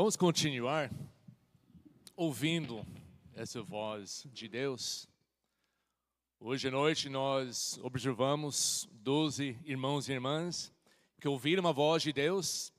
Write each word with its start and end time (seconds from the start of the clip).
Vamos 0.00 0.16
continuar 0.16 0.90
ouvindo 2.16 2.86
essa 3.34 3.62
voz 3.62 4.26
de 4.32 4.48
Deus. 4.48 5.06
Hoje 6.40 6.68
à 6.68 6.70
noite 6.70 7.10
nós 7.10 7.78
observamos 7.82 8.88
12 8.92 9.58
irmãos 9.62 10.08
e 10.08 10.12
irmãs 10.12 10.72
que 11.20 11.28
ouviram 11.28 11.68
a 11.68 11.72
voz 11.72 12.02
de 12.02 12.14
Deus 12.14 12.72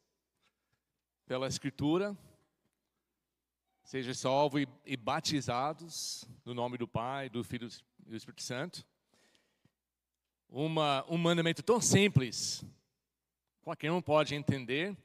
pela 1.27 1.47
Escritura, 1.47 2.17
sejam 3.83 4.15
salvos 4.15 4.65
e 4.83 4.97
batizados 4.97 6.27
no 6.43 6.55
nome 6.55 6.75
do 6.75 6.87
Pai, 6.87 7.29
do 7.29 7.43
Filho 7.43 7.69
e 8.03 8.09
do 8.09 8.15
Espírito 8.15 8.41
Santo. 8.41 8.83
Uma, 10.49 11.05
um 11.07 11.19
mandamento 11.19 11.61
tão 11.61 11.79
simples, 11.79 12.65
qualquer 13.61 13.91
um 13.91 14.01
pode 14.01 14.33
entender, 14.33 14.97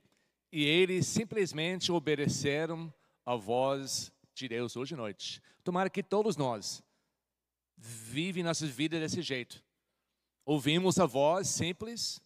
e 0.56 0.65
eles 0.65 1.06
simplesmente 1.06 1.92
obedeceram 1.92 2.91
a 3.27 3.37
voz 3.37 4.10
de 4.33 4.48
Deus 4.48 4.74
hoje 4.74 4.95
à 4.95 4.97
noite. 4.97 5.42
Tomara 5.62 5.91
que 5.91 6.02
todos 6.02 6.34
nós 6.34 6.83
vivem 7.77 8.42
nossas 8.42 8.70
vidas 8.70 8.98
desse 8.98 9.20
jeito. 9.20 9.62
Ouvimos 10.47 10.98
a 10.98 11.05
voz 11.05 11.48
simples 11.48 12.23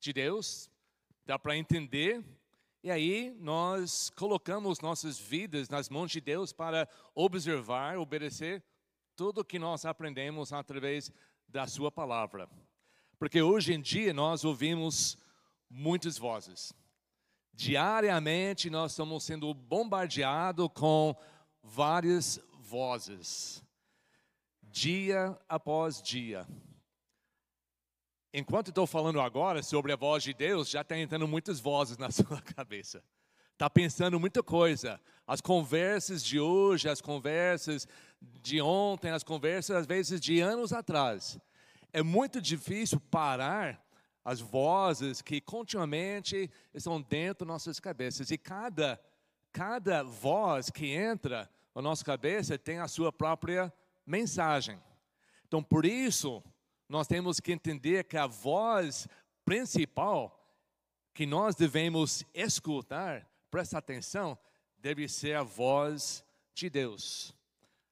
de 0.00 0.10
Deus, 0.10 0.70
dá 1.26 1.38
para 1.38 1.54
entender, 1.54 2.24
e 2.82 2.90
aí 2.90 3.36
nós 3.40 4.08
colocamos 4.08 4.80
nossas 4.80 5.18
vidas 5.18 5.68
nas 5.68 5.90
mãos 5.90 6.10
de 6.10 6.22
Deus 6.22 6.54
para 6.54 6.88
observar, 7.14 7.98
obedecer 7.98 8.64
tudo 9.14 9.44
que 9.44 9.58
nós 9.58 9.84
aprendemos 9.84 10.50
através 10.50 11.12
da 11.46 11.66
Sua 11.66 11.92
palavra. 11.92 12.48
Porque 13.18 13.42
hoje 13.42 13.74
em 13.74 13.82
dia 13.82 14.14
nós 14.14 14.46
ouvimos 14.46 15.18
muitas 15.68 16.16
vozes. 16.16 16.72
Diariamente 17.56 18.68
nós 18.68 18.92
estamos 18.92 19.24
sendo 19.24 19.54
bombardeados 19.54 20.68
com 20.74 21.16
várias 21.62 22.38
vozes, 22.60 23.64
dia 24.62 25.34
após 25.48 26.02
dia. 26.02 26.46
Enquanto 28.30 28.68
estou 28.68 28.86
falando 28.86 29.22
agora 29.22 29.62
sobre 29.62 29.90
a 29.90 29.96
voz 29.96 30.22
de 30.22 30.34
Deus, 30.34 30.68
já 30.68 30.82
está 30.82 30.98
entrando 30.98 31.26
muitas 31.26 31.58
vozes 31.58 31.96
na 31.96 32.10
sua 32.12 32.42
cabeça. 32.42 33.02
Está 33.54 33.70
pensando 33.70 34.20
muita 34.20 34.42
coisa. 34.42 35.00
As 35.26 35.40
conversas 35.40 36.22
de 36.22 36.38
hoje, 36.38 36.90
as 36.90 37.00
conversas 37.00 37.88
de 38.20 38.60
ontem, 38.60 39.10
as 39.10 39.22
conversas 39.22 39.76
às 39.76 39.86
vezes 39.86 40.20
de 40.20 40.40
anos 40.40 40.74
atrás. 40.74 41.38
É 41.90 42.02
muito 42.02 42.38
difícil 42.38 43.00
parar 43.00 43.82
as 44.26 44.40
vozes 44.40 45.22
que 45.22 45.40
continuamente 45.40 46.50
estão 46.74 47.00
dentro 47.00 47.46
das 47.46 47.52
nossas 47.52 47.78
cabeças. 47.78 48.32
E 48.32 48.36
cada, 48.36 49.00
cada 49.52 50.02
voz 50.02 50.68
que 50.68 50.88
entra 50.88 51.48
na 51.72 51.80
nossa 51.80 52.04
cabeça 52.04 52.58
tem 52.58 52.80
a 52.80 52.88
sua 52.88 53.12
própria 53.12 53.72
mensagem. 54.04 54.82
Então, 55.46 55.62
por 55.62 55.86
isso, 55.86 56.42
nós 56.88 57.06
temos 57.06 57.38
que 57.38 57.52
entender 57.52 58.02
que 58.02 58.16
a 58.16 58.26
voz 58.26 59.06
principal 59.44 60.44
que 61.14 61.24
nós 61.24 61.54
devemos 61.54 62.24
escutar, 62.34 63.30
presta 63.48 63.78
atenção, 63.78 64.36
deve 64.76 65.08
ser 65.08 65.36
a 65.36 65.44
voz 65.44 66.24
de 66.52 66.68
Deus. 66.68 67.32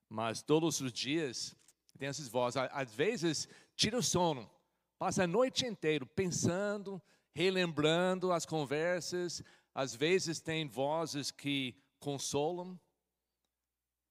Mas 0.08 0.42
todos 0.42 0.80
os 0.80 0.92
dias 0.92 1.54
tem 1.96 2.08
essas 2.08 2.26
vozes. 2.26 2.60
Às 2.72 2.92
vezes, 2.92 3.48
tira 3.76 3.96
o 3.96 4.02
sono. 4.02 4.50
Passa 4.98 5.24
a 5.24 5.26
noite 5.26 5.66
inteira 5.66 6.06
pensando, 6.06 7.02
relembrando 7.34 8.32
as 8.32 8.46
conversas. 8.46 9.42
Às 9.74 9.94
vezes 9.94 10.40
tem 10.40 10.68
vozes 10.68 11.30
que 11.30 11.74
consolam, 11.98 12.78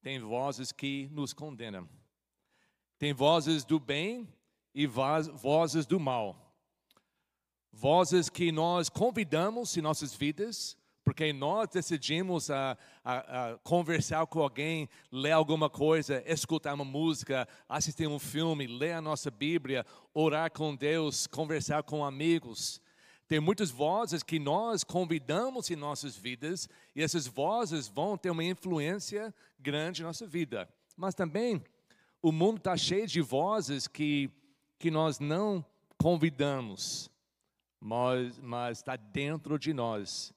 tem 0.01 0.19
vozes 0.19 0.71
que 0.71 1.07
nos 1.11 1.33
condenam. 1.33 1.87
Tem 2.99 3.13
vozes 3.13 3.63
do 3.63 3.79
bem 3.79 4.27
e 4.73 4.85
vozes 4.85 5.85
do 5.85 5.99
mal. 5.99 6.55
Vozes 7.71 8.29
que 8.29 8.51
nós 8.51 8.89
convidamos 8.89 9.75
em 9.77 9.81
nossas 9.81 10.13
vidas, 10.13 10.77
porque 11.03 11.33
nós 11.33 11.67
decidimos 11.69 12.49
a, 12.49 12.77
a, 13.03 13.51
a, 13.51 13.57
conversar 13.57 14.25
com 14.27 14.41
alguém, 14.41 14.87
ler 15.11 15.31
alguma 15.31 15.69
coisa, 15.69 16.23
escutar 16.25 16.73
uma 16.73 16.85
música, 16.85 17.47
assistir 17.67 18.07
um 18.07 18.19
filme, 18.19 18.67
ler 18.67 18.93
a 18.93 19.01
nossa 19.01 19.29
Bíblia, 19.29 19.85
orar 20.13 20.51
com 20.51 20.75
Deus, 20.75 21.27
conversar 21.27 21.83
com 21.83 22.05
amigos. 22.05 22.81
Tem 23.27 23.39
muitas 23.39 23.69
vozes 23.69 24.23
que 24.23 24.39
nós 24.39 24.83
convidamos 24.83 25.69
em 25.69 25.75
nossas 25.75 26.15
vidas 26.15 26.69
e 26.95 27.01
essas 27.01 27.27
vozes 27.27 27.87
vão 27.87 28.17
ter 28.17 28.29
uma 28.29 28.43
influência 28.43 29.33
grande 29.59 30.01
na 30.01 30.09
nossa 30.09 30.25
vida. 30.25 30.69
Mas 30.95 31.15
também 31.15 31.61
o 32.21 32.31
mundo 32.31 32.57
está 32.57 32.77
cheio 32.77 33.07
de 33.07 33.19
vozes 33.19 33.87
que, 33.87 34.29
que 34.79 34.89
nós 34.89 35.19
não 35.19 35.65
convidamos, 35.97 37.09
mas 37.81 38.77
está 38.77 38.95
dentro 38.95 39.59
de 39.59 39.73
nós 39.73 40.33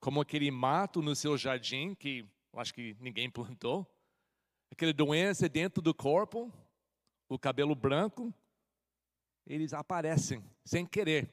como 0.00 0.20
aquele 0.20 0.50
mato 0.50 1.02
no 1.02 1.14
seu 1.14 1.36
jardim 1.36 1.94
que 1.94 2.26
acho 2.54 2.74
que 2.74 2.96
ninguém 3.00 3.30
plantou, 3.30 3.86
aquela 4.70 4.92
doença 4.92 5.48
dentro 5.48 5.82
do 5.82 5.94
corpo, 5.94 6.52
o 7.28 7.38
cabelo 7.38 7.74
branco, 7.74 8.32
eles 9.46 9.72
aparecem 9.72 10.42
sem 10.64 10.84
querer. 10.84 11.32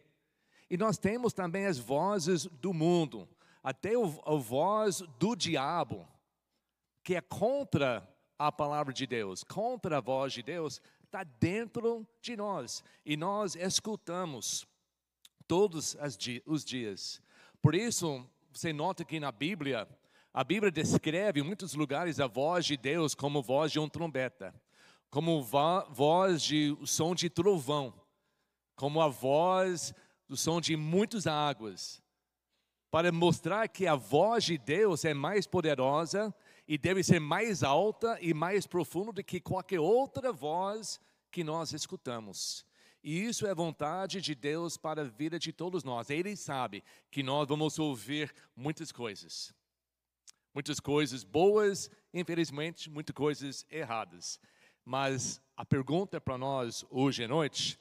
E 0.69 0.77
nós 0.77 0.97
temos 0.97 1.33
também 1.33 1.65
as 1.65 1.77
vozes 1.77 2.45
do 2.45 2.73
mundo, 2.73 3.27
até 3.61 3.97
o, 3.97 4.05
a 4.25 4.35
voz 4.35 5.01
do 5.19 5.35
diabo, 5.35 6.07
que 7.03 7.15
é 7.15 7.21
contra 7.21 8.07
a 8.37 8.51
palavra 8.51 8.93
de 8.93 9.05
Deus, 9.05 9.43
contra 9.43 9.97
a 9.97 10.01
voz 10.01 10.33
de 10.33 10.41
Deus, 10.41 10.81
está 11.03 11.23
dentro 11.23 12.05
de 12.21 12.35
nós. 12.35 12.83
E 13.05 13.15
nós 13.15 13.55
escutamos 13.55 14.67
todos 15.47 15.95
os 16.45 16.65
dias. 16.65 17.21
Por 17.61 17.75
isso, 17.75 18.27
você 18.55 18.71
nota 18.71 19.03
que 19.03 19.19
na 19.19 19.33
Bíblia, 19.33 19.85
a 20.33 20.41
Bíblia 20.41 20.71
descreve 20.71 21.41
em 21.41 21.43
muitos 21.43 21.73
lugares 21.73 22.21
a 22.21 22.27
voz 22.27 22.65
de 22.65 22.77
Deus 22.77 23.13
como 23.13 23.43
voz 23.43 23.69
de 23.69 23.79
um 23.79 23.89
trombeta, 23.89 24.55
como 25.09 25.43
voz 25.43 26.41
de 26.41 26.73
som 26.85 27.13
de 27.13 27.29
trovão, 27.29 27.93
como 28.73 29.01
a 29.01 29.09
voz 29.09 29.93
do 30.25 30.37
som 30.37 30.61
de 30.61 30.77
muitas 30.77 31.27
águas, 31.27 32.01
para 32.89 33.11
mostrar 33.11 33.67
que 33.67 33.85
a 33.87 33.95
voz 33.95 34.45
de 34.45 34.57
Deus 34.57 35.03
é 35.03 35.13
mais 35.13 35.45
poderosa 35.45 36.33
e 36.65 36.77
deve 36.77 37.03
ser 37.03 37.19
mais 37.19 37.61
alta 37.61 38.17
e 38.21 38.33
mais 38.33 38.65
profunda 38.65 39.11
do 39.11 39.23
que 39.23 39.41
qualquer 39.41 39.81
outra 39.81 40.31
voz 40.31 40.97
que 41.29 41.43
nós 41.43 41.73
escutamos. 41.73 42.65
E 43.07 43.23
isso 43.23 43.45
é 43.45 43.53
vontade 43.53 44.19
de 44.19 44.33
Deus 44.33 44.77
para 44.77 45.03
a 45.03 45.05
vida 45.05 45.37
de 45.37 45.53
todos 45.53 45.83
nós. 45.83 46.09
Ele 46.09 46.35
sabe 46.35 46.83
que 47.11 47.21
nós 47.21 47.47
vamos 47.47 47.77
ouvir 47.77 48.33
muitas 48.55 48.91
coisas. 48.91 49.53
Muitas 50.51 50.79
coisas 50.79 51.23
boas, 51.23 51.91
infelizmente, 52.11 52.89
muitas 52.89 53.15
coisas 53.15 53.63
erradas. 53.69 54.39
Mas 54.83 55.39
a 55.55 55.63
pergunta 55.63 56.19
para 56.19 56.35
nós 56.35 56.83
hoje 56.89 57.25
à 57.25 57.27
noite 57.27 57.77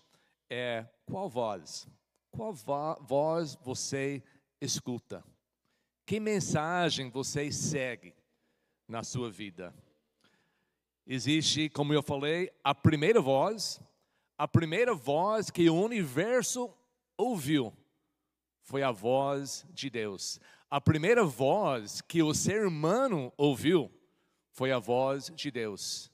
é: 0.51 0.87
qual 1.07 1.27
voz? 1.27 1.89
Qual 2.31 2.53
voz 3.01 3.57
você 3.63 4.23
escuta? 4.61 5.25
Que 6.05 6.21
mensagem 6.21 7.09
você 7.09 7.51
segue 7.51 8.15
na 8.87 9.03
sua 9.03 9.31
vida? 9.31 9.75
Existe, 11.07 11.71
como 11.71 11.95
eu 11.95 12.03
falei, 12.03 12.53
a 12.63 12.75
primeira 12.75 13.23
voz, 13.23 13.81
a 14.37 14.49
primeira 14.49 14.95
voz 14.95 15.51
que 15.51 15.69
o 15.71 15.81
universo 15.81 16.73
ouviu 17.17 17.73
foi 18.63 18.83
a 18.83 18.91
voz 18.91 19.67
de 19.73 19.89
Deus. 19.89 20.41
A 20.71 20.81
primeira 20.81 21.25
voz 21.25 22.01
que 22.01 22.23
o 22.23 22.35
ser 22.35 22.67
humano 22.67 23.33
ouviu 23.37 23.91
foi 24.51 24.73
a 24.73 24.79
voz 24.79 25.31
de 25.35 25.51
Deus. 25.51 26.11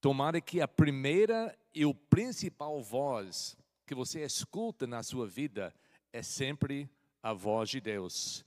Tomara 0.00 0.40
que 0.40 0.60
a 0.60 0.68
primeira 0.68 1.56
e 1.74 1.86
o 1.86 1.94
principal 1.94 2.82
voz 2.82 3.56
que 3.86 3.94
você 3.94 4.22
escuta 4.24 4.86
na 4.86 5.02
sua 5.02 5.26
vida 5.26 5.74
é 6.12 6.22
sempre 6.22 6.90
a 7.22 7.32
voz 7.32 7.70
de 7.70 7.80
Deus. 7.80 8.44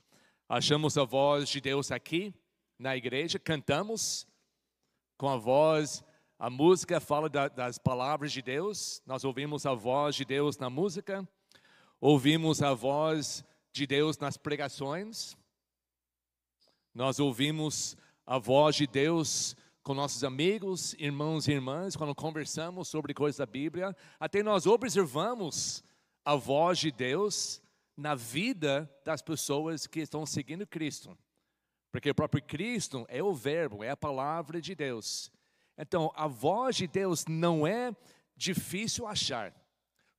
Achamos 0.48 0.96
a 0.96 1.04
voz 1.04 1.48
de 1.48 1.60
Deus 1.60 1.90
aqui 1.90 2.32
na 2.78 2.96
igreja, 2.96 3.38
cantamos 3.38 4.28
com 5.16 5.28
a 5.28 5.36
voz 5.36 6.04
a 6.38 6.50
música 6.50 7.00
fala 7.00 7.28
da, 7.28 7.48
das 7.48 7.78
palavras 7.78 8.30
de 8.30 8.42
Deus, 8.42 9.02
nós 9.06 9.24
ouvimos 9.24 9.64
a 9.64 9.72
voz 9.72 10.14
de 10.14 10.24
Deus 10.24 10.58
na 10.58 10.68
música, 10.68 11.26
ouvimos 11.98 12.62
a 12.62 12.74
voz 12.74 13.42
de 13.72 13.86
Deus 13.86 14.18
nas 14.18 14.36
pregações, 14.36 15.34
nós 16.94 17.18
ouvimos 17.18 17.96
a 18.26 18.38
voz 18.38 18.76
de 18.76 18.86
Deus 18.86 19.56
com 19.82 19.94
nossos 19.94 20.24
amigos, 20.24 20.94
irmãos 20.98 21.48
e 21.48 21.52
irmãs, 21.52 21.96
quando 21.96 22.14
conversamos 22.14 22.88
sobre 22.88 23.14
coisas 23.14 23.38
da 23.38 23.46
Bíblia, 23.46 23.96
até 24.20 24.42
nós 24.42 24.66
observamos 24.66 25.82
a 26.24 26.34
voz 26.34 26.78
de 26.78 26.90
Deus 26.90 27.62
na 27.96 28.14
vida 28.14 28.90
das 29.04 29.22
pessoas 29.22 29.86
que 29.86 30.00
estão 30.00 30.26
seguindo 30.26 30.66
Cristo. 30.66 31.16
Porque 31.90 32.10
o 32.10 32.14
próprio 32.14 32.42
Cristo 32.42 33.06
é 33.08 33.22
o 33.22 33.32
Verbo, 33.32 33.82
é 33.82 33.88
a 33.88 33.96
palavra 33.96 34.60
de 34.60 34.74
Deus. 34.74 35.30
Então, 35.78 36.10
a 36.14 36.26
voz 36.26 36.76
de 36.76 36.86
Deus 36.86 37.26
não 37.26 37.66
é 37.66 37.94
difícil 38.36 39.06
achar. 39.06 39.54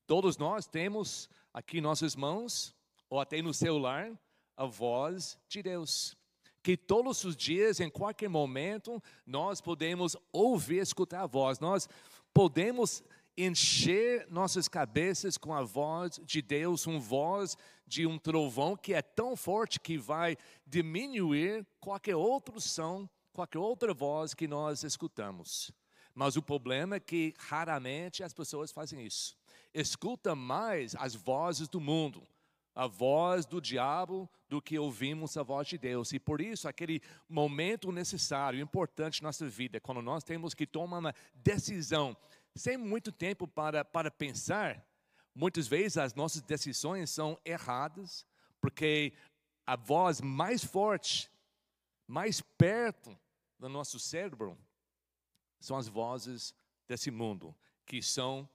Todos 0.06 0.38
nós 0.38 0.68
temos 0.68 1.30
aqui 1.54 1.82
nossas 1.82 2.16
mãos, 2.16 2.76
ou 3.10 3.20
até 3.20 3.42
no 3.42 3.54
celular, 3.54 4.12
a 4.56 4.66
voz 4.66 5.38
de 5.48 5.62
Deus. 5.64 6.16
Que 6.62 6.76
todos 6.76 7.24
os 7.24 7.36
dias, 7.36 7.80
em 7.80 7.90
qualquer 7.90 8.30
momento, 8.30 9.02
nós 9.26 9.62
podemos 9.62 10.16
ouvir, 10.32 10.80
escutar 10.82 11.24
a 11.24 11.28
voz. 11.28 11.60
Nós 11.60 11.88
podemos 12.34 13.04
encher 13.38 14.28
nossas 14.30 14.68
cabeças 14.68 15.38
com 15.38 15.54
a 15.54 15.62
voz 15.62 16.20
de 16.24 16.42
Deus, 16.42 16.88
uma 16.88 17.00
voz 17.00 17.56
de 17.86 18.08
um 18.08 18.18
trovão 18.18 18.76
que 18.76 18.94
é 18.94 19.02
tão 19.02 19.36
forte 19.36 19.80
que 19.80 19.98
vai 19.98 20.36
diminuir 20.66 21.66
qualquer 21.80 22.16
outro 22.16 22.60
som, 22.60 23.08
qualquer 23.38 23.60
outra 23.60 23.94
voz 23.94 24.34
que 24.34 24.48
nós 24.48 24.84
escutamos. 24.84 25.72
Mas 26.12 26.36
o 26.36 26.42
problema 26.42 26.96
é 26.96 27.00
que 27.00 27.36
raramente 27.38 28.24
as 28.24 28.34
pessoas 28.34 28.72
fazem 28.72 29.06
isso. 29.06 29.38
Escuta 29.72 30.34
mais 30.34 30.96
as 30.96 31.14
vozes 31.14 31.68
do 31.68 31.80
mundo, 31.80 32.28
a 32.74 32.88
voz 32.88 33.46
do 33.46 33.62
diabo, 33.62 34.28
do 34.50 34.60
que 34.60 34.80
ouvimos 34.80 35.38
a 35.38 35.44
voz 35.44 35.68
de 35.68 35.78
Deus. 35.78 36.12
E 36.14 36.20
por 36.20 36.42
isso, 36.42 36.68
aquele 36.68 37.00
momento 37.30 37.92
necessário, 37.92 38.60
importante 38.60 39.22
na 39.22 39.28
nossa 39.28 39.48
vida, 39.48 39.80
quando 39.80 40.02
nós 40.02 40.24
temos 40.24 40.56
que 40.56 40.66
tomar 40.66 40.98
uma 40.98 41.16
decisão 41.36 42.18
sem 42.56 42.76
muito 42.76 43.12
tempo 43.12 43.48
para, 43.48 43.86
para 43.86 44.10
pensar, 44.10 44.84
muitas 45.36 45.68
vezes 45.68 46.00
as 46.00 46.16
nossas 46.16 46.42
decisões 46.42 47.12
são 47.12 47.38
erradas, 47.46 48.26
porque 48.60 49.14
a 49.64 49.76
voz 49.76 50.22
mais 50.22 50.64
forte, 50.64 51.30
mais 52.08 52.42
perto 52.42 53.16
do 53.60 53.68
nosso 53.70 54.00
cérebro, 54.00 54.58
são 55.60 55.78
as 55.78 55.88
vozes 55.88 56.54
desse 56.88 57.12
mundo, 57.12 57.56
que 57.86 58.02
são 58.02 58.48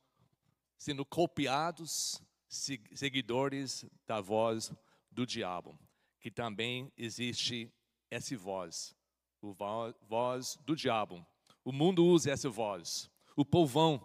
sendo 0.78 1.04
copiados, 1.04 2.22
seguidores 2.48 3.84
da 4.06 4.20
voz 4.20 4.72
do 5.10 5.26
diabo, 5.26 5.78
que 6.20 6.30
também 6.30 6.92
existe 6.96 7.72
essa 8.10 8.36
voz, 8.36 8.94
o 9.40 9.54
voz 10.02 10.58
do 10.64 10.76
diabo. 10.76 11.26
O 11.64 11.72
mundo 11.72 12.04
usa 12.04 12.30
essa 12.30 12.48
voz. 12.48 13.10
O 13.36 13.44
povão 13.44 14.04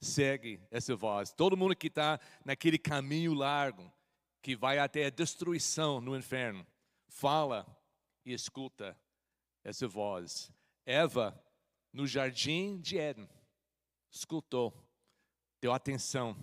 segue 0.00 0.60
essa 0.70 0.94
voz. 0.96 1.32
Todo 1.32 1.56
mundo 1.56 1.76
que 1.76 1.88
está 1.88 2.18
naquele 2.44 2.78
caminho 2.78 3.34
largo, 3.34 3.92
que 4.40 4.56
vai 4.56 4.78
até 4.78 5.06
a 5.06 5.10
destruição 5.10 6.00
no 6.00 6.16
inferno, 6.16 6.66
fala 7.08 7.66
e 8.24 8.32
escuta 8.32 8.98
essa 9.64 9.86
voz. 9.86 10.52
Eva, 10.84 11.40
no 11.92 12.06
jardim 12.06 12.80
de 12.80 12.98
Éden, 12.98 13.28
escutou, 14.10 14.74
deu 15.60 15.72
atenção 15.72 16.36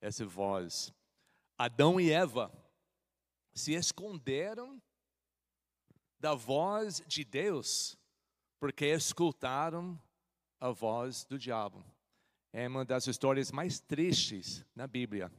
a 0.00 0.06
essa 0.06 0.26
voz. 0.26 0.92
Adão 1.56 2.00
e 2.00 2.10
Eva 2.10 2.52
se 3.54 3.72
esconderam 3.72 4.80
da 6.18 6.34
voz 6.34 7.02
de 7.06 7.24
Deus, 7.24 7.96
porque 8.58 8.86
escutaram 8.86 10.00
a 10.60 10.70
voz 10.70 11.24
do 11.24 11.38
diabo. 11.38 11.84
É 12.52 12.66
uma 12.68 12.84
das 12.84 13.06
histórias 13.06 13.52
mais 13.52 13.80
tristes 13.80 14.64
na 14.74 14.86
Bíblia. 14.86 15.30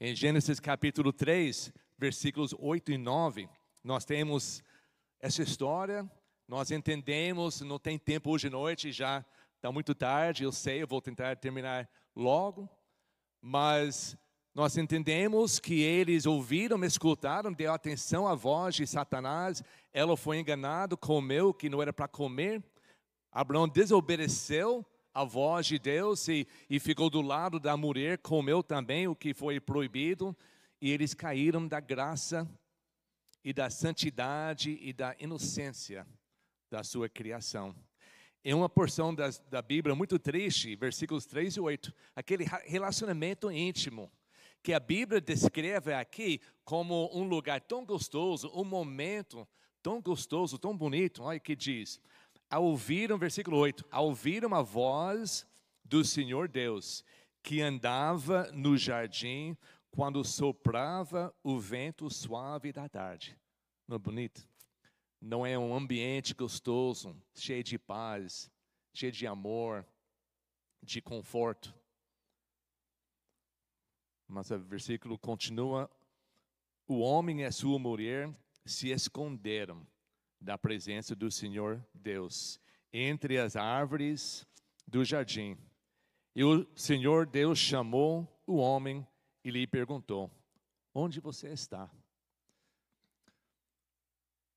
Em 0.00 0.14
Gênesis 0.14 0.58
capítulo 0.58 1.12
3, 1.12 1.72
versículos 1.98 2.54
8 2.58 2.92
e 2.92 2.98
9, 2.98 3.48
nós 3.84 4.04
temos 4.04 4.62
essa 5.22 5.40
história, 5.40 6.04
nós 6.48 6.72
entendemos, 6.72 7.60
não 7.60 7.78
tem 7.78 7.96
tempo 7.96 8.32
hoje 8.32 8.48
à 8.48 8.50
noite, 8.50 8.90
já 8.90 9.24
está 9.54 9.70
muito 9.70 9.94
tarde, 9.94 10.42
eu 10.42 10.50
sei, 10.50 10.82
eu 10.82 10.86
vou 10.88 11.00
tentar 11.00 11.36
terminar 11.36 11.88
logo, 12.14 12.68
mas 13.40 14.16
nós 14.52 14.76
entendemos 14.76 15.60
que 15.60 15.80
eles 15.80 16.26
ouviram, 16.26 16.84
escutaram, 16.84 17.52
deu 17.52 17.72
atenção 17.72 18.26
à 18.26 18.34
voz 18.34 18.74
de 18.74 18.84
Satanás, 18.84 19.62
ela 19.92 20.16
foi 20.16 20.40
enganada, 20.40 20.96
comeu 20.96 21.50
o 21.50 21.54
que 21.54 21.68
não 21.68 21.80
era 21.80 21.92
para 21.92 22.08
comer, 22.08 22.60
Abraão 23.30 23.68
desobedeceu 23.68 24.84
a 25.14 25.22
voz 25.22 25.66
de 25.66 25.78
Deus 25.78 26.26
e, 26.26 26.48
e 26.68 26.80
ficou 26.80 27.08
do 27.08 27.22
lado 27.22 27.60
da 27.60 27.76
mulher, 27.76 28.18
comeu 28.18 28.60
também 28.60 29.06
o 29.06 29.14
que 29.14 29.32
foi 29.32 29.60
proibido, 29.60 30.36
e 30.80 30.90
eles 30.90 31.14
caíram 31.14 31.68
da 31.68 31.78
graça 31.78 32.50
e 33.44 33.52
da 33.52 33.70
santidade 33.70 34.78
e 34.80 34.92
da 34.92 35.14
inocência 35.18 36.06
da 36.70 36.82
sua 36.82 37.08
criação. 37.08 37.74
Em 38.44 38.54
uma 38.54 38.68
porção 38.68 39.14
das, 39.14 39.38
da 39.38 39.62
Bíblia 39.62 39.94
muito 39.94 40.18
triste, 40.18 40.74
versículos 40.74 41.26
3 41.26 41.56
e 41.56 41.60
8, 41.60 41.94
aquele 42.16 42.44
relacionamento 42.66 43.50
íntimo 43.50 44.10
que 44.62 44.72
a 44.72 44.80
Bíblia 44.80 45.20
descreve 45.20 45.92
aqui 45.92 46.40
como 46.64 47.10
um 47.12 47.24
lugar 47.24 47.60
tão 47.60 47.84
gostoso, 47.84 48.50
um 48.54 48.64
momento 48.64 49.46
tão 49.82 50.00
gostoso, 50.00 50.58
tão 50.58 50.76
bonito, 50.76 51.22
olha 51.22 51.40
que 51.40 51.56
diz: 51.56 52.00
ao 52.48 52.64
ouviram, 52.64 53.18
versículo 53.18 53.56
8, 53.58 53.84
ao 53.90 54.06
ouviram 54.06 54.54
a 54.54 54.62
voz 54.62 55.46
do 55.84 56.04
Senhor 56.04 56.48
Deus, 56.48 57.04
que 57.42 57.60
andava 57.60 58.50
no 58.52 58.76
jardim 58.76 59.56
quando 59.92 60.24
soprava 60.24 61.34
o 61.44 61.60
vento 61.60 62.08
suave 62.10 62.72
da 62.72 62.88
tarde. 62.88 63.38
Não 63.86 63.96
é 63.96 63.98
bonito? 63.98 64.48
Não 65.20 65.46
é 65.46 65.56
um 65.56 65.74
ambiente 65.74 66.34
gostoso, 66.34 67.14
cheio 67.34 67.62
de 67.62 67.78
paz, 67.78 68.50
cheio 68.92 69.12
de 69.12 69.26
amor, 69.26 69.86
de 70.82 71.00
conforto. 71.00 71.72
Mas 74.26 74.50
o 74.50 74.58
versículo 74.58 75.18
continua: 75.18 75.90
o 76.88 76.98
homem 77.00 77.42
e 77.42 77.44
a 77.44 77.52
sua 77.52 77.78
mulher 77.78 78.34
se 78.64 78.90
esconderam 78.90 79.86
da 80.40 80.56
presença 80.56 81.14
do 81.14 81.30
Senhor 81.30 81.86
Deus 81.94 82.58
entre 82.92 83.38
as 83.38 83.56
árvores 83.56 84.46
do 84.88 85.04
jardim. 85.04 85.56
E 86.34 86.42
o 86.42 86.66
Senhor 86.74 87.26
Deus 87.26 87.58
chamou 87.58 88.26
o 88.46 88.56
homem 88.56 89.06
e 89.44 89.50
lhe 89.50 89.66
perguntou: 89.66 90.30
Onde 90.94 91.20
você 91.20 91.48
está? 91.48 91.90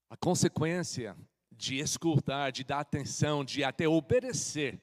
A 0.09 0.17
consequência 0.17 1.17
de 1.51 1.79
escutar, 1.79 2.51
de 2.51 2.63
dar 2.63 2.79
atenção, 2.79 3.43
de 3.43 3.63
até 3.63 3.87
obedecer 3.87 4.81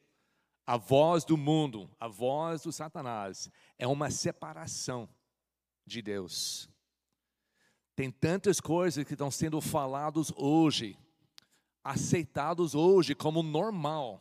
a 0.67 0.77
voz 0.77 1.25
do 1.25 1.37
mundo, 1.37 1.91
a 1.99 2.09
voz 2.09 2.63
do 2.63 2.73
Satanás, 2.73 3.51
é 3.79 3.87
uma 3.87 4.11
separação 4.11 5.09
de 5.85 6.01
Deus. 6.01 6.69
Tem 7.95 8.11
tantas 8.11 8.61
coisas 8.61 9.05
que 9.05 9.13
estão 9.13 9.31
sendo 9.31 9.61
falados 9.61 10.33
hoje, 10.37 10.99
aceitados 11.85 12.75
hoje 12.75 13.15
como 13.15 13.43
normal, 13.43 14.21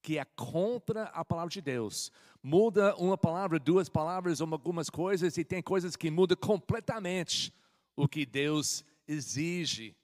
que 0.00 0.18
é 0.18 0.24
contra 0.24 1.04
a 1.04 1.24
palavra 1.24 1.50
de 1.50 1.60
Deus. 1.60 2.12
Muda 2.46 2.94
uma 2.96 3.16
palavra, 3.16 3.58
duas 3.58 3.88
palavras, 3.88 4.42
algumas 4.42 4.90
coisas, 4.90 5.38
e 5.38 5.42
tem 5.42 5.62
coisas 5.62 5.96
que 5.96 6.10
mudam 6.10 6.36
completamente 6.36 7.50
o 7.96 8.06
que 8.06 8.26
Deus 8.26 8.84
exige 9.08 9.96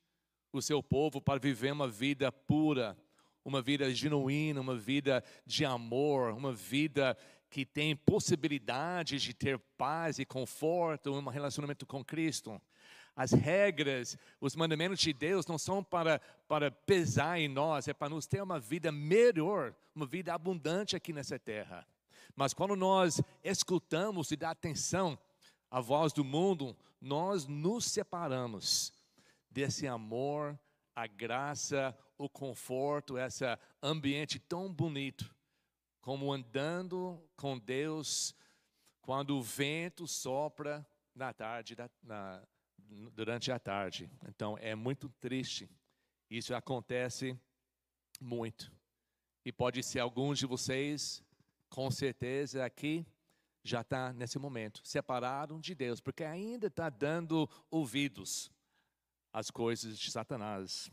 o 0.51 0.63
seu 0.63 0.83
povo 0.83 1.21
para 1.21 1.39
viver 1.39 1.71
uma 1.71 1.87
vida 1.87 2.33
pura, 2.33 2.97
uma 3.45 3.61
vida 3.61 3.93
genuína, 3.95 4.59
uma 4.59 4.75
vida 4.75 5.23
de 5.45 5.67
amor, 5.67 6.33
uma 6.33 6.51
vida 6.51 7.15
que 7.51 7.67
tem 7.67 7.95
possibilidade 7.95 9.19
de 9.19 9.35
ter 9.35 9.59
paz 9.77 10.19
e 10.19 10.25
conforto, 10.25 11.13
um 11.13 11.29
relacionamento 11.29 11.85
com 11.85 12.03
Cristo. 12.03 12.59
As 13.15 13.33
regras, 13.33 14.17
os 14.41 14.57
mandamentos 14.57 14.99
de 14.99 15.13
Deus 15.13 15.45
não 15.47 15.59
são 15.59 15.85
para, 15.85 16.19
para 16.49 16.71
pesar 16.71 17.39
em 17.39 17.49
nós, 17.49 17.87
é 17.87 17.93
para 17.93 18.09
nos 18.09 18.27
ter 18.27 18.43
uma 18.43 18.59
vida 18.59 18.91
melhor, 18.91 19.75
uma 19.95 20.07
vida 20.07 20.33
abundante 20.33 20.97
aqui 20.97 21.13
nessa 21.13 21.39
terra. 21.39 21.87
Mas 22.35 22.55
quando 22.55 22.77
nós 22.77 23.21
escutamos 23.43 24.31
e 24.31 24.37
dá 24.37 24.51
atenção 24.51 25.19
à 25.71 25.81
voz 25.81 26.13
do 26.13 26.25
mundo, 26.25 26.77
nós 27.01 27.47
nos 27.47 27.85
separamos 27.85 28.93
desse 29.51 29.87
amor, 29.87 30.59
a 30.95 31.07
graça, 31.07 31.97
o 32.19 32.29
conforto, 32.29 33.19
esse 33.19 33.45
ambiente 33.83 34.39
tão 34.39 34.73
bonito, 34.73 35.35
como 36.01 36.33
andando 36.33 37.23
com 37.37 37.59
Deus 37.59 38.35
quando 39.01 39.37
o 39.37 39.43
vento 39.43 40.07
sopra 40.07 40.87
na 41.15 41.33
tarde, 41.33 41.77
na, 42.03 42.43
durante 43.13 43.51
a 43.51 43.59
tarde. 43.59 44.11
Então 44.29 44.57
é 44.59 44.75
muito 44.75 45.09
triste. 45.21 45.69
Isso 46.29 46.55
acontece 46.55 47.39
muito. 48.21 48.71
E 49.45 49.51
pode 49.51 49.83
ser 49.83 50.01
alguns 50.01 50.39
de 50.39 50.47
vocês, 50.47 51.25
com 51.71 51.91
certeza 51.91 52.65
aqui, 52.65 53.07
já 53.63 53.81
está 53.81 54.13
nesse 54.13 54.39
momento 54.39 54.81
separado 54.85 55.59
de 55.61 55.75
Deus, 55.75 56.01
porque 56.01 56.25
ainda 56.25 56.67
está 56.67 56.91
dando 56.91 57.49
ouvidos 57.71 58.51
às 59.33 59.51
coisas 59.51 59.99
de 59.99 60.11
Satanás. 60.11 60.91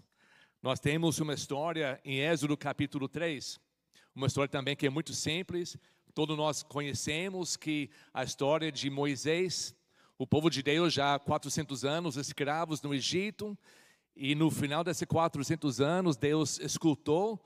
Nós 0.62 0.80
temos 0.80 1.20
uma 1.20 1.34
história 1.34 2.00
em 2.06 2.20
Êxodo 2.20 2.56
capítulo 2.56 3.10
3, 3.10 3.60
uma 4.14 4.28
história 4.28 4.50
também 4.50 4.76
que 4.76 4.86
é 4.86 4.90
muito 4.90 5.14
simples, 5.14 5.78
todos 6.14 6.38
nós 6.38 6.62
conhecemos 6.62 7.58
que 7.58 7.90
a 8.14 8.24
história 8.24 8.72
de 8.72 8.90
Moisés, 8.90 9.76
o 10.18 10.28
povo 10.28 10.50
de 10.50 10.62
Deus 10.62 10.94
já 10.94 11.16
há 11.16 11.20
400 11.20 11.86
anos 11.86 12.18
escravos 12.18 12.82
no 12.82 12.94
Egito, 12.94 13.58
e 14.16 14.36
no 14.36 14.52
final 14.52 14.84
desses 14.84 15.08
400 15.08 15.80
anos 15.80 16.18
Deus 16.18 16.60
escutou 16.60 17.44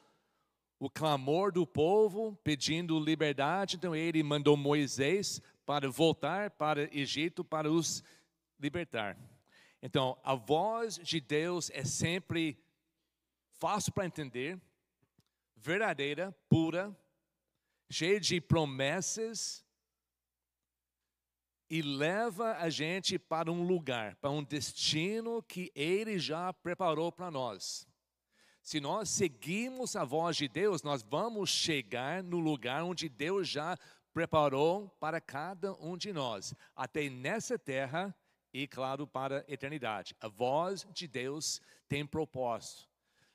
o 0.82 0.90
clamor 0.90 1.52
do 1.52 1.66
povo 1.68 2.36
pedindo 2.44 3.00
liberdade, 3.00 3.76
então 3.76 3.96
ele 3.96 4.24
mandou 4.24 4.58
Moisés 4.58 5.40
para 5.64 5.88
voltar 5.88 6.50
para 6.50 6.90
Egito 6.92 7.44
para 7.44 7.72
os 7.72 8.04
libertar. 8.60 9.16
Então, 9.80 10.18
a 10.24 10.34
voz 10.34 10.96
de 10.96 11.22
Deus 11.22 11.70
é 11.70 11.86
sempre 11.86 12.58
fácil 13.60 13.92
para 13.94 14.08
entender, 14.08 14.60
verdadeira, 15.56 16.36
pura, 16.50 16.92
cheia 17.88 18.20
de 18.20 18.42
promessas 18.42 19.64
e 21.70 21.84
leva 21.84 22.58
a 22.58 22.72
gente 22.72 23.20
para 23.20 23.52
um 23.52 23.62
lugar, 23.68 24.16
para 24.16 24.32
um 24.32 24.44
destino 24.44 25.44
que 25.44 25.72
Ele 25.76 26.18
já 26.18 26.52
preparou 26.52 27.12
para 27.12 27.30
nós. 27.30 27.88
Se 28.62 28.80
nós 28.80 29.10
seguimos 29.10 29.96
a 29.96 30.03
voz 30.03 30.38
de 30.38 30.48
Deus, 30.48 30.84
nós 30.84 31.01
vamos 31.01 31.50
chegar 31.50 32.24
no 32.24 32.39
lugar 32.39 32.84
onde 32.84 33.10
Deus 33.10 33.48
já 33.48 33.77
preparou 34.13 34.89
para 35.00 35.20
cada 35.20 35.74
um 35.75 35.98
de 35.98 36.13
nós, 36.13 36.53
até 36.75 37.10
nessa 37.10 37.58
terra 37.58 38.15
e, 38.53 38.68
claro, 38.68 39.08
para 39.08 39.39
a 39.48 39.51
eternidade. 39.51 40.15
A 40.20 40.27
voz 40.27 40.86
de 40.94 41.08
Deus 41.08 41.62
tem 41.88 42.06
propósito 42.06 42.91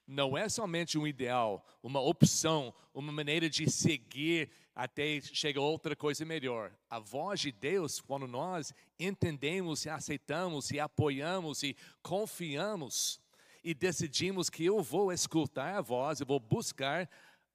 não 0.06 0.38
é 0.38 0.48
somente 0.48 0.96
um 0.96 1.06
ideal, 1.06 1.66
uma 1.82 2.00
opção, 2.00 2.72
uma 2.94 3.10
maneira 3.10 3.50
de 3.50 3.68
seguir 3.68 4.50
até 4.74 5.20
chegar 5.20 5.60
outra 5.60 5.96
coisa 5.96 6.24
melhor. 6.24 6.72
A 6.88 7.00
voz 7.00 7.40
de 7.40 7.50
Deus, 7.50 8.00
quando 8.00 8.28
nós 8.28 8.72
entendemos 9.00 9.84
e 9.84 9.90
aceitamos 9.90 10.70
e 10.70 10.78
apoiamos 10.78 11.62
e 11.62 11.76
confiamos 12.02 13.20
e 13.66 13.74
decidimos 13.74 14.48
que 14.48 14.64
eu 14.64 14.80
vou 14.80 15.12
escutar 15.12 15.74
a 15.74 15.80
voz, 15.80 16.20
eu 16.20 16.26
vou 16.26 16.38
buscar 16.38 17.10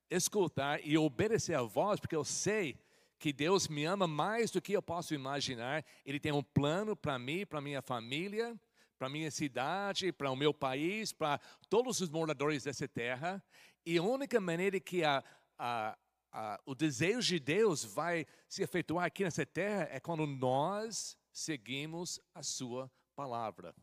escutar 0.09 0.85
e 0.85 0.97
obedecer 0.97 1.55
a 1.55 1.61
voz, 1.61 2.01
porque 2.01 2.17
eu 2.17 2.25
sei 2.25 2.77
que 3.17 3.31
Deus 3.31 3.69
me 3.69 3.85
ama 3.85 4.05
mais 4.07 4.51
do 4.51 4.61
que 4.61 4.73
eu 4.73 4.81
posso 4.81 5.13
imaginar. 5.13 5.85
Ele 6.05 6.19
tem 6.19 6.33
um 6.33 6.43
plano 6.43 6.97
para 6.97 7.17
mim, 7.17 7.45
para 7.45 7.61
minha 7.61 7.81
família 7.81 8.59
para 8.99 9.09
minha 9.09 9.31
cidade, 9.31 10.11
para 10.11 10.29
o 10.29 10.35
meu 10.35 10.53
país, 10.53 11.11
para 11.11 11.39
todos 11.67 12.01
os 12.01 12.09
moradores 12.11 12.65
dessa 12.65 12.87
terra. 12.87 13.43
E 13.83 13.97
a 13.97 14.03
única 14.03 14.39
maneira 14.39 14.79
que 14.79 15.03
a, 15.03 15.23
a, 15.57 15.97
a, 16.31 16.61
o 16.67 16.75
desejo 16.75 17.29
de 17.29 17.39
Deus 17.39 17.83
vai 17.83 18.27
se 18.47 18.61
efetuar 18.61 19.05
aqui 19.05 19.23
nessa 19.23 19.43
terra 19.43 19.87
é 19.89 19.99
quando 19.99 20.27
nós 20.27 21.17
seguimos 21.31 22.19
a 22.35 22.43
Sua 22.43 22.91
palavra. 23.15 23.73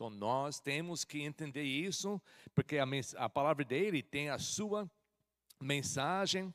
Então 0.00 0.08
nós 0.08 0.58
temos 0.58 1.04
que 1.04 1.20
entender 1.20 1.62
isso, 1.62 2.18
porque 2.54 2.78
a, 2.78 2.86
a 3.18 3.28
palavra 3.28 3.62
dele 3.62 4.02
tem 4.02 4.30
a 4.30 4.38
sua 4.38 4.90
mensagem 5.60 6.54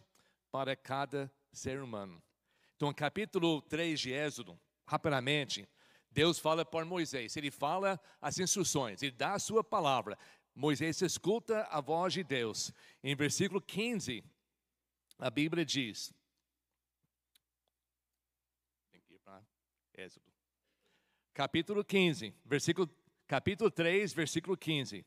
para 0.52 0.76
cada 0.76 1.32
ser 1.52 1.80
humano. 1.80 2.20
Então, 2.76 2.92
capítulo 2.92 3.62
3 3.62 4.00
de 4.00 4.12
Êxodo, 4.12 4.60
rapidamente, 4.84 5.70
Deus 6.10 6.40
fala 6.40 6.66
para 6.66 6.84
Moisés, 6.86 7.38
ele 7.38 7.52
fala 7.52 8.02
as 8.20 8.40
instruções, 8.40 9.04
ele 9.04 9.12
dá 9.12 9.34
a 9.34 9.40
sua 9.40 9.64
palavra. 9.64 10.18
Moisés 10.56 11.00
escuta 11.04 11.68
a 11.70 11.80
voz 11.80 12.14
de 12.14 12.24
Deus. 12.24 12.74
Em 13.04 13.16
versículo 13.16 13.62
15, 13.62 14.24
a 15.20 15.30
Bíblia 15.30 15.64
diz. 15.64 16.12
Capítulo 21.32 21.86
15, 21.86 22.34
versículo, 22.44 22.90
capítulo 23.28 23.70
3, 23.72 24.14
versículo 24.14 24.58
15. 24.58 25.06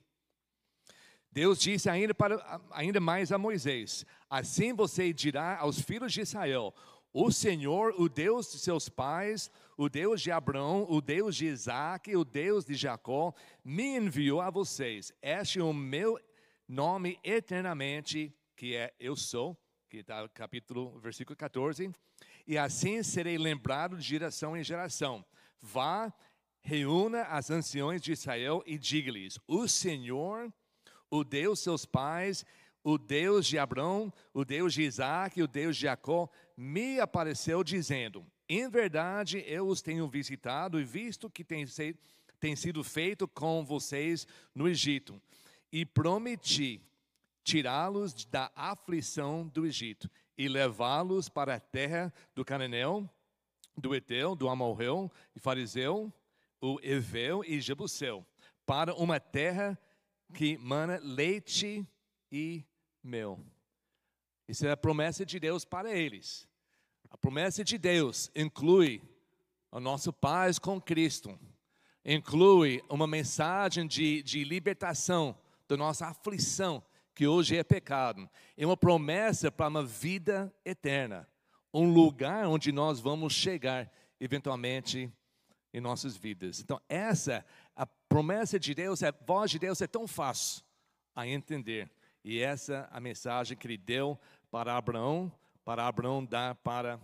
Deus 1.30 1.60
disse 1.60 1.88
ainda, 1.88 2.14
para, 2.14 2.60
ainda 2.70 3.00
mais 3.00 3.30
a 3.30 3.38
Moisés: 3.38 4.04
Assim 4.28 4.72
você 4.72 5.12
dirá 5.12 5.58
aos 5.58 5.80
filhos 5.80 6.12
de 6.12 6.22
Israel: 6.22 6.75
o 7.12 7.30
Senhor, 7.30 7.94
o 7.98 8.08
Deus 8.08 8.50
de 8.52 8.58
seus 8.58 8.88
pais, 8.88 9.50
o 9.76 9.88
Deus 9.88 10.20
de 10.20 10.30
Abraão, 10.30 10.87
o 10.88 11.00
Deus 11.00 11.37
de 11.37 11.46
Isaac, 11.46 12.14
o 12.16 12.25
Deus 12.25 12.64
de 12.64 12.75
Jacó, 12.75 13.34
me 13.64 13.96
enviou 13.96 14.40
a 14.40 14.50
vocês. 14.50 15.12
Este 15.22 15.60
é 15.60 15.62
o 15.62 15.72
meu 15.72 16.18
nome 16.66 17.18
eternamente, 17.22 18.34
que 18.56 18.75
é 18.75 18.92
Eu 18.98 19.14
Sou, 19.16 19.56
que 19.88 19.98
está 19.98 20.28
capítulo, 20.28 20.98
versículo 20.98 21.37
14. 21.37 21.90
E 22.46 22.58
assim 22.58 23.02
serei 23.02 23.38
lembrado 23.38 23.96
de 23.96 24.02
geração 24.02 24.56
em 24.56 24.64
geração. 24.64 25.25
Vá, 25.60 26.12
reúna 26.60 27.22
as 27.22 27.50
anciões 27.50 28.02
de 28.02 28.12
Israel 28.12 28.62
e 28.66 28.78
diga-lhes: 28.78 29.38
O 29.46 29.66
Senhor, 29.68 30.52
o 31.10 31.24
Deus 31.24 31.58
de 31.58 31.64
seus 31.64 31.84
pais, 31.84 32.44
o 32.82 32.96
Deus 32.96 33.46
de 33.46 33.58
Abraão, 33.58 34.12
o 34.32 34.44
Deus 34.44 34.72
de 34.74 34.82
Isaac, 34.82 35.42
o 35.42 35.48
Deus 35.48 35.76
de 35.76 35.82
Jacó, 35.82 36.28
me 36.56 37.00
apareceu 37.00 37.62
dizendo: 37.62 38.26
Em 38.48 38.68
verdade 38.68 39.44
eu 39.46 39.66
os 39.66 39.82
tenho 39.82 40.08
visitado 40.08 40.80
e 40.80 40.84
visto 40.84 41.28
que 41.30 41.44
tem, 41.44 41.64
tem 42.40 42.56
sido 42.56 42.82
feito 42.84 43.26
com 43.28 43.64
vocês 43.64 44.26
no 44.54 44.68
Egito, 44.68 45.20
e 45.72 45.84
prometi 45.84 46.80
tirá-los 47.44 48.24
da 48.26 48.50
aflição 48.54 49.46
do 49.48 49.66
Egito 49.66 50.10
e 50.36 50.48
levá-los 50.48 51.28
para 51.28 51.56
a 51.56 51.60
terra 51.60 52.14
do 52.34 52.44
Cananeu, 52.44 53.08
do 53.76 53.94
Eteu, 53.94 54.36
do 54.36 54.48
Amorreu, 54.48 55.10
e 55.34 55.40
Fariseu, 55.40 56.12
o 56.60 56.78
Eveu 56.82 57.44
e 57.44 57.60
Jebuseu, 57.60 58.26
para 58.66 58.94
uma 58.94 59.18
terra 59.18 59.78
que 60.34 60.58
mana 60.58 60.98
leite 61.02 61.86
e 62.30 62.64
meu. 63.02 63.38
Isso 64.46 64.66
é 64.66 64.70
a 64.70 64.76
promessa 64.76 65.24
de 65.24 65.38
Deus 65.38 65.64
para 65.64 65.92
eles. 65.92 66.48
A 67.10 67.16
promessa 67.16 67.64
de 67.64 67.78
Deus 67.78 68.30
inclui 68.34 69.02
a 69.70 69.80
nossa 69.80 70.12
paz 70.12 70.58
com 70.58 70.80
Cristo, 70.80 71.38
inclui 72.04 72.82
uma 72.88 73.06
mensagem 73.06 73.86
de, 73.86 74.22
de 74.22 74.44
libertação 74.44 75.38
da 75.66 75.76
nossa 75.76 76.06
aflição, 76.06 76.82
que 77.14 77.26
hoje 77.26 77.56
é 77.56 77.64
pecado, 77.64 78.28
é 78.56 78.64
uma 78.64 78.76
promessa 78.76 79.50
para 79.50 79.68
uma 79.68 79.84
vida 79.84 80.54
eterna, 80.64 81.28
um 81.72 81.92
lugar 81.92 82.46
onde 82.46 82.72
nós 82.72 83.00
vamos 83.00 83.32
chegar 83.32 83.90
eventualmente 84.20 85.12
em 85.72 85.80
nossas 85.80 86.16
vidas. 86.16 86.60
Então, 86.60 86.80
essa, 86.88 87.44
a 87.76 87.87
promessa 87.87 88.58
de 88.58 88.75
Deus, 88.75 89.02
a 89.02 89.12
voz 89.26 89.50
de 89.50 89.58
Deus 89.58 89.80
é 89.80 89.87
tão 89.87 90.06
fácil 90.06 90.64
a 91.14 91.26
entender. 91.26 91.90
E 92.25 92.40
essa 92.40 92.88
é 92.92 92.96
a 92.96 93.00
mensagem 93.00 93.56
que 93.56 93.66
ele 93.66 93.78
deu 93.78 94.18
para 94.50 94.76
Abraão, 94.76 95.32
para 95.64 95.87
Abraão 95.87 96.25
dar 96.25 96.54
para 96.56 97.00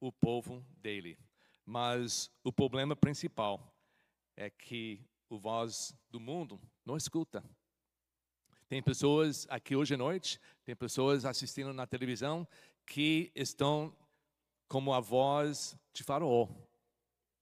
o 0.00 0.12
povo 0.12 0.64
dele. 0.80 1.18
Mas 1.64 2.30
o 2.42 2.52
problema 2.52 2.94
principal 2.94 3.74
é 4.36 4.50
que 4.50 5.00
o 5.28 5.38
voz 5.38 5.94
do 6.10 6.20
mundo 6.20 6.60
não 6.84 6.96
escuta. 6.96 7.42
Tem 8.68 8.82
pessoas 8.82 9.46
aqui 9.48 9.76
hoje 9.76 9.94
à 9.94 9.96
noite, 9.96 10.40
tem 10.64 10.74
pessoas 10.74 11.24
assistindo 11.24 11.72
na 11.72 11.86
televisão 11.86 12.46
que 12.86 13.30
estão 13.34 13.94
como 14.68 14.92
a 14.92 15.00
voz 15.00 15.76
de 15.92 16.02
Faraó, 16.02 16.48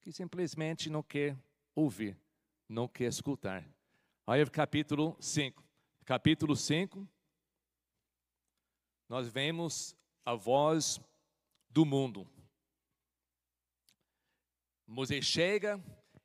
que 0.03 0.13
simplesmente 0.13 0.91
não 0.91 1.03
quer 1.03 1.37
ouvir, 1.75 2.19
não 2.69 2.87
quer 2.87 3.09
escutar. 3.09 3.67
Aí, 4.27 4.45
capítulo 4.51 5.17
5 5.19 5.63
capítulo 6.05 6.57
5, 6.57 7.09
nós 9.09 9.29
vemos 9.29 9.97
a 10.25 10.35
voz 10.35 11.01
do 11.71 11.85
mundo. 11.85 12.27
Moisés 14.87 15.25
chega, 15.25 15.83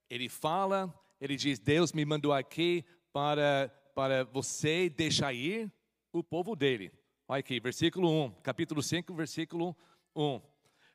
ele 0.09 0.27
fala, 0.27 0.93
ele 1.21 1.35
diz: 1.35 1.59
Deus 1.59 1.93
me 1.93 2.03
mandou 2.05 2.33
aqui 2.33 2.83
para, 3.13 3.69
para 3.95 4.23
você 4.25 4.89
deixar 4.89 5.33
ir 5.33 5.71
o 6.11 6.23
povo 6.23 6.55
dele. 6.55 6.91
Olha 7.27 7.39
aqui, 7.39 7.59
versículo 7.59 8.09
1, 8.09 8.31
capítulo 8.41 8.81
5, 8.81 9.13
versículo 9.13 9.75
1. 10.15 10.41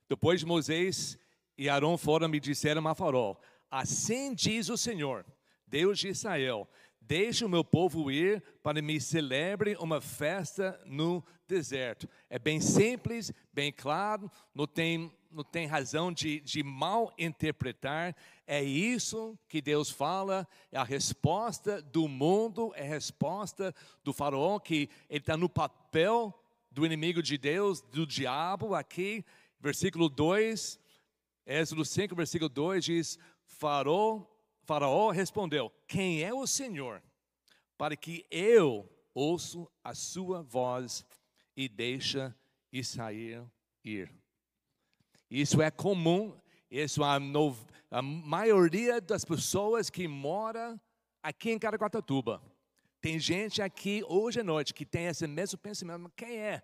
Depois 0.09 0.43
Moisés 0.43 1.19
e 1.57 1.69
Arão 1.69 1.97
foram 1.99 2.29
me 2.29 2.41
disseram 2.41 2.87
a 2.89 2.95
Faraó: 2.95 3.37
Assim 3.71 4.35
diz 4.35 4.69
o 4.69 4.77
Senhor, 4.77 5.25
Deus 5.67 5.99
de 5.99 6.09
Israel: 6.09 6.69
Deixe 7.01 7.45
o 7.45 7.49
meu 7.49 7.65
povo 7.65 8.11
ir 8.11 8.43
para 8.63 8.81
me 8.81 9.01
celebre 9.01 9.77
uma 9.81 10.01
festa 10.01 10.81
no 10.87 11.23
deserto. 11.49 12.09
É 12.31 12.39
bem 12.39 12.61
simples, 12.61 13.33
bem 13.53 13.73
claro, 13.73 14.31
não 14.55 14.67
tem 14.67 15.13
não 15.33 15.43
tem 15.43 15.67
razão 15.67 16.13
de, 16.13 16.41
de 16.41 16.63
mal 16.63 17.13
interpretar. 17.19 18.15
É 18.47 18.63
isso 18.63 19.39
que 19.49 19.63
Deus 19.63 19.91
fala, 19.91 20.47
é 20.71 20.79
a 20.79 20.85
resposta 20.85 21.81
do 21.81 22.07
mundo, 22.07 22.73
é 22.77 22.83
a 22.83 22.89
resposta 22.89 23.75
do 24.05 24.13
faraó, 24.13 24.59
que 24.59 24.91
ele 25.09 25.21
está 25.21 25.37
no 25.37 25.49
papel 25.49 26.39
do 26.71 26.85
inimigo 26.85 27.23
de 27.23 27.39
Deus, 27.39 27.81
do 27.81 28.07
diabo, 28.07 28.75
aqui, 28.75 29.25
versículo 29.61 30.09
2, 30.09 30.79
Êxodo 31.47 31.85
5, 31.85 32.15
versículo 32.15 32.49
2 32.49 32.85
diz: 32.85 33.19
Faraó, 33.45 34.25
faraó 34.63 35.11
respondeu: 35.11 35.73
Quem 35.87 36.23
é 36.23 36.33
o 36.33 36.47
Senhor? 36.47 37.03
Para 37.77 37.97
que 37.97 38.27
eu 38.31 38.89
ouço 39.15 39.71
a 39.83 39.95
sua 39.95 40.43
voz 40.43 41.05
e 41.57 41.69
deixa 41.69 42.35
Israel 42.73 43.51
ir. 43.85 44.13
Isso 45.31 45.61
é 45.61 45.71
comum, 45.71 46.39
isso 46.71 47.03
a, 47.03 47.19
no, 47.19 47.57
a 47.91 48.03
maioria 48.03 49.01
das 49.01 49.25
pessoas 49.25 49.91
que 49.91 50.07
mora 50.07 50.81
aqui 51.23 51.51
em 51.51 51.59
Caraguatatuba. 51.59 52.43
Tem 53.01 53.19
gente 53.19 53.61
aqui 53.61 54.05
hoje 54.07 54.41
à 54.41 54.45
noite 54.45 54.73
que 54.73 54.87
tem 54.87 55.07
esse 55.07 55.27
mesmo 55.27 55.59
pensamento, 55.59 56.11
quem 56.17 56.39
é? 56.39 56.63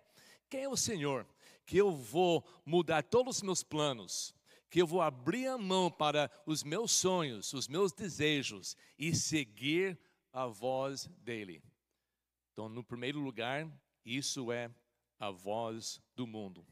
Quem 0.49 0.63
é 0.63 0.69
o 0.69 0.77
Senhor? 0.77 1.27
Que 1.65 1.77
eu 1.77 1.91
vou 1.91 2.43
mudar 2.65 3.03
todos 3.03 3.37
os 3.37 3.43
meus 3.43 3.61
planos, 3.61 4.33
que 4.69 4.81
eu 4.81 4.87
vou 4.87 5.01
abrir 5.01 5.47
a 5.47 5.57
mão 5.57 5.89
para 5.89 6.31
os 6.45 6.63
meus 6.63 6.91
sonhos, 6.91 7.53
os 7.53 7.67
meus 7.67 7.91
desejos 7.91 8.77
e 8.97 9.15
seguir 9.15 9.99
a 10.31 10.45
voz 10.45 11.07
dele. 11.23 11.63
Então, 12.51 12.69
no 12.69 12.83
primeiro 12.83 13.19
lugar, 13.19 13.67
isso 14.05 14.51
é 14.51 14.69
a 15.17 15.31
voz 15.31 16.01
do 16.15 16.27
mundo. 16.27 16.65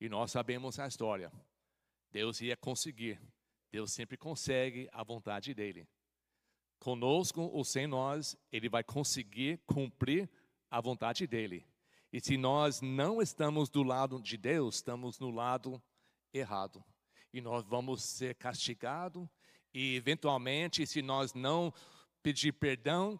E 0.00 0.08
nós 0.08 0.30
sabemos 0.30 0.78
a 0.78 0.86
história. 0.86 1.32
Deus 2.10 2.40
ia 2.40 2.56
conseguir. 2.56 3.20
Deus 3.70 3.92
sempre 3.92 4.16
consegue 4.16 4.88
a 4.92 5.02
vontade 5.02 5.52
dele. 5.52 5.88
Conosco 6.78 7.40
ou 7.40 7.64
sem 7.64 7.86
nós, 7.86 8.36
ele 8.52 8.68
vai 8.68 8.84
conseguir 8.84 9.58
cumprir 9.66 10.30
a 10.70 10.80
vontade 10.80 11.26
dele. 11.26 11.66
E 12.12 12.20
se 12.20 12.36
nós 12.36 12.80
não 12.80 13.22
estamos 13.22 13.68
do 13.68 13.82
lado 13.82 14.20
de 14.20 14.36
Deus, 14.36 14.76
estamos 14.76 15.18
no 15.18 15.30
lado 15.30 15.82
errado 16.32 16.84
e 17.32 17.40
nós 17.40 17.64
vamos 17.64 18.02
ser 18.02 18.34
castigados. 18.34 19.26
E 19.72 19.96
eventualmente, 19.96 20.86
se 20.86 21.00
nós 21.00 21.32
não 21.32 21.72
pedir 22.22 22.52
perdão, 22.52 23.18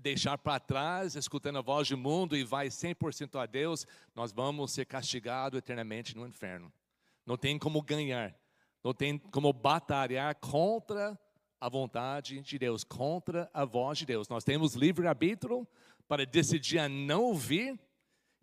deixar 0.00 0.38
para 0.38 0.60
trás, 0.60 1.16
escutando 1.16 1.58
a 1.58 1.62
voz 1.62 1.88
do 1.88 1.96
mundo 1.96 2.36
e 2.36 2.44
vai 2.44 2.68
100% 2.68 3.40
a 3.40 3.46
Deus, 3.46 3.86
nós 4.14 4.32
vamos 4.32 4.72
ser 4.72 4.86
castigados 4.86 5.58
eternamente 5.58 6.16
no 6.16 6.26
inferno. 6.26 6.72
Não 7.26 7.36
tem 7.36 7.58
como 7.58 7.82
ganhar, 7.82 8.34
não 8.82 8.92
tem 8.92 9.18
como 9.18 9.52
batalhar 9.52 10.34
contra 10.36 11.18
a 11.60 11.68
vontade 11.68 12.40
de 12.40 12.58
Deus, 12.58 12.82
contra 12.82 13.48
a 13.54 13.64
voz 13.64 13.98
de 13.98 14.06
Deus. 14.06 14.28
Nós 14.28 14.44
temos 14.44 14.74
livre-arbítrio 14.74 15.66
para 16.08 16.26
decidir 16.26 16.78
a 16.78 16.88
não 16.88 17.22
ouvir, 17.24 17.78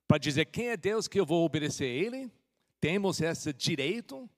para 0.08 0.18
dizer 0.18 0.46
quem 0.46 0.70
é 0.70 0.78
Deus 0.78 1.08
que 1.08 1.20
eu 1.20 1.26
vou 1.26 1.46
obedecer 1.46 1.84
a 1.84 1.88
Ele. 1.88 2.32
Temos 2.80 3.20
esse 3.20 3.52
direito, 3.52 4.30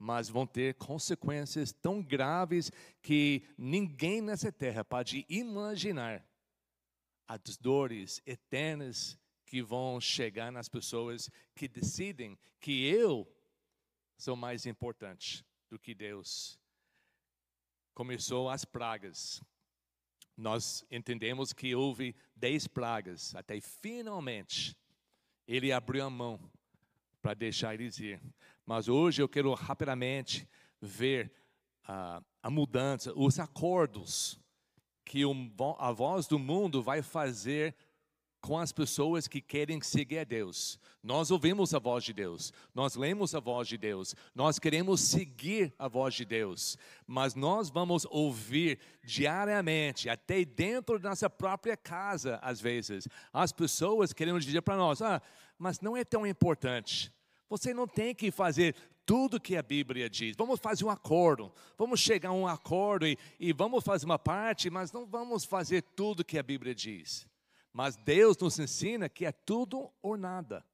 mas 0.00 0.30
vão 0.30 0.46
ter 0.46 0.76
consequências 0.76 1.72
tão 1.72 2.02
graves 2.02 2.72
que 3.02 3.44
ninguém 3.58 4.22
nessa 4.22 4.50
terra 4.50 4.82
pode 4.82 5.26
imaginar 5.28 6.26
as 7.28 7.58
dores 7.58 8.22
eternas 8.24 9.18
que 9.44 9.60
vão 9.60 10.00
chegar 10.00 10.50
nas 10.50 10.70
pessoas 10.70 11.30
que 11.54 11.68
decidem 11.68 12.38
que 12.58 12.86
eu 12.86 13.30
sou 14.16 14.34
mais 14.34 14.64
importante 14.64 15.44
do 15.68 15.78
que 15.78 15.94
Deus. 15.94 16.58
Começou 17.92 18.48
as 18.48 18.64
pragas. 18.64 19.42
Nós 20.34 20.82
entendemos 20.90 21.52
que 21.52 21.74
houve 21.74 22.16
dez 22.34 22.66
pragas, 22.66 23.34
até 23.34 23.60
finalmente 23.60 24.74
ele 25.46 25.72
abriu 25.72 26.06
a 26.06 26.10
mão 26.10 26.50
para 27.20 27.34
deixar 27.34 27.74
eles 27.74 27.98
ir. 27.98 28.20
Mas 28.70 28.86
hoje 28.86 29.20
eu 29.20 29.28
quero 29.28 29.52
rapidamente 29.52 30.48
ver 30.80 31.32
uh, 31.88 32.24
a 32.40 32.48
mudança, 32.48 33.12
os 33.16 33.40
acordos 33.40 34.38
que 35.04 35.22
a 35.80 35.90
voz 35.90 36.28
do 36.28 36.38
mundo 36.38 36.80
vai 36.80 37.02
fazer 37.02 37.74
com 38.40 38.56
as 38.56 38.70
pessoas 38.70 39.26
que 39.26 39.40
querem 39.40 39.80
seguir 39.80 40.20
a 40.20 40.24
Deus. 40.24 40.78
Nós 41.02 41.32
ouvimos 41.32 41.74
a 41.74 41.80
voz 41.80 42.04
de 42.04 42.12
Deus, 42.12 42.52
nós 42.72 42.94
lemos 42.94 43.34
a 43.34 43.40
voz 43.40 43.66
de 43.66 43.76
Deus, 43.76 44.14
nós 44.36 44.56
queremos 44.60 45.00
seguir 45.00 45.74
a 45.76 45.88
voz 45.88 46.14
de 46.14 46.24
Deus, 46.24 46.78
mas 47.08 47.34
nós 47.34 47.70
vamos 47.70 48.06
ouvir 48.08 48.78
diariamente, 49.02 50.08
até 50.08 50.44
dentro 50.44 50.96
da 51.00 51.08
nossa 51.08 51.28
própria 51.28 51.76
casa, 51.76 52.38
às 52.40 52.60
vezes, 52.60 53.08
as 53.32 53.50
pessoas 53.50 54.12
querendo 54.12 54.38
dizer 54.38 54.62
para 54.62 54.76
nós: 54.76 55.02
ah, 55.02 55.20
mas 55.58 55.80
não 55.80 55.96
é 55.96 56.04
tão 56.04 56.24
importante. 56.24 57.12
Você 57.50 57.74
não 57.74 57.86
tem 57.86 58.14
que 58.14 58.30
fazer 58.30 58.76
tudo 59.04 59.40
que 59.40 59.56
a 59.56 59.62
Bíblia 59.62 60.08
diz. 60.08 60.36
Vamos 60.36 60.60
fazer 60.60 60.84
um 60.84 60.90
acordo, 60.90 61.52
vamos 61.76 61.98
chegar 61.98 62.28
a 62.28 62.32
um 62.32 62.46
acordo 62.46 63.04
e, 63.08 63.18
e 63.40 63.52
vamos 63.52 63.82
fazer 63.82 64.06
uma 64.06 64.20
parte, 64.20 64.70
mas 64.70 64.92
não 64.92 65.04
vamos 65.04 65.44
fazer 65.44 65.82
tudo 65.82 66.24
que 66.24 66.38
a 66.38 66.42
Bíblia 66.44 66.72
diz. 66.72 67.26
Mas 67.72 67.96
Deus 67.96 68.38
nos 68.38 68.56
ensina 68.60 69.08
que 69.08 69.26
é 69.26 69.32
tudo 69.32 69.90
ou 70.00 70.16
nada. 70.16 70.64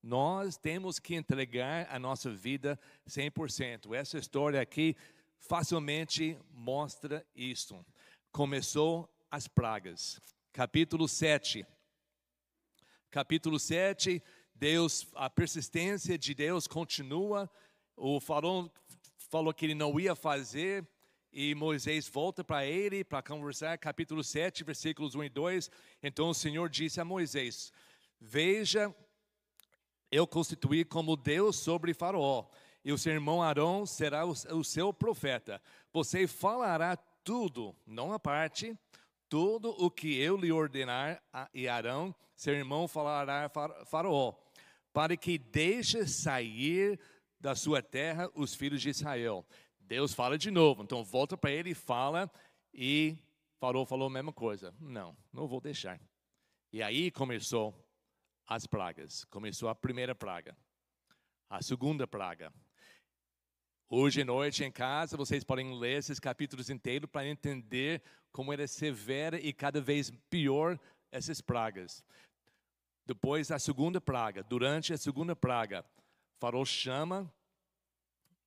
Nós 0.00 0.56
temos 0.56 1.00
que 1.00 1.16
entregar 1.16 1.88
a 1.90 1.98
nossa 1.98 2.30
vida 2.30 2.78
100%. 3.08 3.92
Essa 3.92 4.16
história 4.16 4.60
aqui 4.60 4.96
facilmente 5.38 6.38
mostra 6.52 7.26
isso. 7.34 7.84
Começou 8.30 9.12
as 9.28 9.48
pragas. 9.48 10.20
Capítulo 10.52 11.08
7. 11.08 11.66
Capítulo 13.10 13.58
7 13.58 14.22
Deus, 14.62 15.08
a 15.16 15.28
persistência 15.28 16.16
de 16.16 16.36
Deus 16.36 16.68
continua. 16.68 17.50
O 17.96 18.20
faraó 18.20 18.68
falou 19.28 19.52
que 19.52 19.66
ele 19.66 19.74
não 19.74 19.98
ia 19.98 20.14
fazer, 20.14 20.86
e 21.32 21.52
Moisés 21.52 22.08
volta 22.08 22.44
para 22.44 22.64
ele 22.64 23.02
para 23.02 23.24
conversar, 23.24 23.76
capítulo 23.78 24.22
7, 24.22 24.62
versículos 24.62 25.16
1 25.16 25.24
e 25.24 25.28
2. 25.28 25.70
Então 26.00 26.28
o 26.28 26.34
Senhor 26.34 26.68
disse 26.68 27.00
a 27.00 27.04
Moisés: 27.04 27.72
Veja, 28.20 28.94
eu 30.12 30.28
constituí 30.28 30.84
como 30.84 31.16
Deus 31.16 31.56
sobre 31.56 31.92
Faraó, 31.92 32.46
e 32.84 32.92
o 32.92 32.98
seu 32.98 33.12
irmão 33.12 33.42
Arão 33.42 33.84
será 33.84 34.24
o 34.24 34.62
seu 34.62 34.92
profeta. 34.92 35.60
Você 35.92 36.28
falará 36.28 36.96
tudo, 37.24 37.74
não 37.84 38.12
a 38.12 38.18
parte, 38.20 38.78
tudo 39.28 39.70
o 39.70 39.90
que 39.90 40.20
eu 40.20 40.36
lhe 40.36 40.52
ordenar, 40.52 41.20
e 41.52 41.66
Arão, 41.66 42.14
seu 42.36 42.54
irmão, 42.54 42.86
falará 42.86 43.50
a 43.52 43.84
Faraó 43.86 44.36
para 44.92 45.16
que 45.16 45.38
deixe 45.38 46.06
sair 46.06 46.98
da 47.40 47.54
sua 47.54 47.82
terra 47.82 48.30
os 48.34 48.54
filhos 48.54 48.80
de 48.80 48.90
Israel. 48.90 49.46
Deus 49.80 50.14
fala 50.14 50.38
de 50.38 50.50
novo, 50.50 50.82
então 50.82 51.02
volta 51.04 51.36
para 51.36 51.50
ele 51.50 51.70
e 51.70 51.74
fala, 51.74 52.30
e 52.72 53.16
falou, 53.58 53.84
falou 53.84 54.06
a 54.06 54.10
mesma 54.10 54.32
coisa. 54.32 54.74
Não, 54.80 55.16
não 55.32 55.46
vou 55.46 55.60
deixar. 55.60 56.00
E 56.72 56.82
aí 56.82 57.10
começou 57.10 57.74
as 58.46 58.66
pragas. 58.66 59.24
Começou 59.26 59.68
a 59.68 59.74
primeira 59.74 60.14
praga, 60.14 60.56
a 61.50 61.62
segunda 61.62 62.06
praga. 62.06 62.52
Hoje 63.88 64.22
à 64.22 64.24
noite 64.24 64.64
em 64.64 64.72
casa, 64.72 65.18
vocês 65.18 65.44
podem 65.44 65.78
ler 65.78 65.98
esses 65.98 66.18
capítulos 66.18 66.70
inteiros 66.70 67.10
para 67.10 67.28
entender 67.28 68.02
como 68.30 68.52
era 68.52 68.66
severa 68.66 69.38
e 69.38 69.52
cada 69.52 69.80
vez 69.82 70.10
pior 70.30 70.80
essas 71.10 71.42
pragas. 71.42 72.02
Depois 73.04 73.50
a 73.50 73.58
segunda 73.58 74.00
praga, 74.00 74.42
durante 74.42 74.92
a 74.92 74.96
segunda 74.96 75.34
praga, 75.34 75.84
Faraó 76.38 76.64
chama 76.64 77.32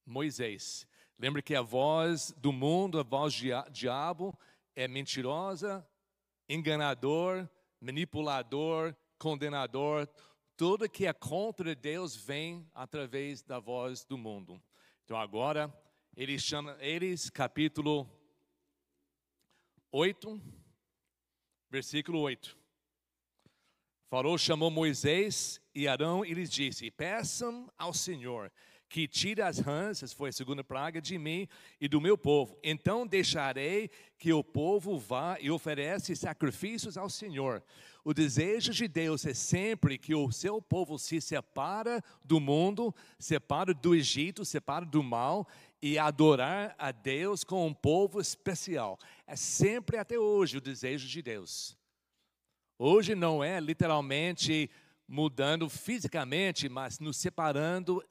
Moisés. 0.05 0.87
Lembre 1.17 1.41
que 1.41 1.55
a 1.55 1.61
voz 1.61 2.33
do 2.37 2.51
mundo, 2.51 2.99
a 2.99 3.03
voz 3.03 3.33
do 3.33 3.71
diabo 3.71 4.37
é 4.75 4.87
mentirosa, 4.87 5.85
enganador, 6.47 7.49
manipulador, 7.79 8.95
condenador. 9.17 10.07
Tudo 10.57 10.89
que 10.89 11.05
é 11.05 11.13
contra 11.13 11.75
Deus 11.75 12.15
vem 12.15 12.69
através 12.73 13.41
da 13.41 13.59
voz 13.59 14.05
do 14.05 14.17
mundo. 14.17 14.61
Então 15.03 15.17
agora 15.17 15.73
ele 16.15 16.39
chama 16.39 16.77
eles 16.79 17.29
capítulo 17.29 18.09
8, 19.91 20.41
versículo 21.69 22.19
8. 22.19 22.64
Faraó 24.07 24.37
chamou 24.37 24.69
Moisés 24.69 25.59
e 25.73 25.87
Arão 25.87 26.23
e 26.23 26.33
lhes 26.33 26.49
disse: 26.49 26.91
Peçam 26.91 27.71
ao 27.77 27.93
Senhor 27.93 28.51
que 28.87 29.07
tira 29.07 29.47
as 29.47 29.59
rãs, 29.59 30.13
foi 30.13 30.29
a 30.29 30.33
segunda 30.33 30.63
praga, 30.63 31.01
de 31.01 31.17
mim 31.17 31.47
e 31.81 31.87
do 31.87 31.99
meu 31.99 32.17
povo. 32.17 32.57
Então 32.63 33.05
deixarei 33.05 33.89
que 34.17 34.31
o 34.31 34.43
povo 34.43 34.97
vá 34.97 35.37
e 35.39 35.49
ofereça 35.51 36.15
sacrifícios 36.15 36.97
ao 36.97 37.09
Senhor. 37.09 37.63
O 38.03 38.13
desejo 38.13 38.71
de 38.71 38.87
Deus 38.87 39.25
é 39.25 39.33
sempre 39.33 39.97
que 39.97 40.13
o 40.13 40.31
seu 40.31 40.61
povo 40.61 40.97
se 40.97 41.19
separa 41.19 42.01
do 42.23 42.39
mundo, 42.39 42.93
separa 43.17 43.73
do 43.73 43.95
Egito, 43.95 44.45
separa 44.45 44.85
do 44.85 45.01
mal 45.01 45.47
e 45.81 45.97
adorar 45.97 46.75
a 46.77 46.91
Deus 46.91 47.43
com 47.43 47.67
um 47.67 47.73
povo 47.73 48.21
especial. 48.21 48.99
É 49.25 49.35
sempre 49.35 49.97
até 49.97 50.17
hoje 50.17 50.57
o 50.57 50.61
desejo 50.61 51.07
de 51.07 51.21
Deus. 51.21 51.75
Hoje 52.77 53.15
não 53.15 53.41
é 53.41 53.59
literalmente 53.59 54.69
mudando 55.07 55.69
fisicamente, 55.69 56.67
mas 56.67 56.99
nos 56.99 57.15
separando 57.15 58.03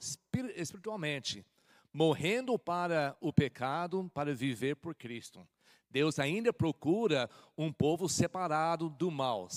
espiritualmente, 0.56 1.44
morrendo 1.92 2.58
para 2.58 3.16
o 3.20 3.32
pecado 3.32 4.10
para 4.14 4.34
viver 4.34 4.76
por 4.76 4.94
Cristo. 4.94 5.46
Deus 5.90 6.18
ainda 6.18 6.52
procura 6.52 7.28
um 7.58 7.72
povo 7.72 8.08
separado 8.08 8.88
do 8.88 9.10
mal, 9.10 9.48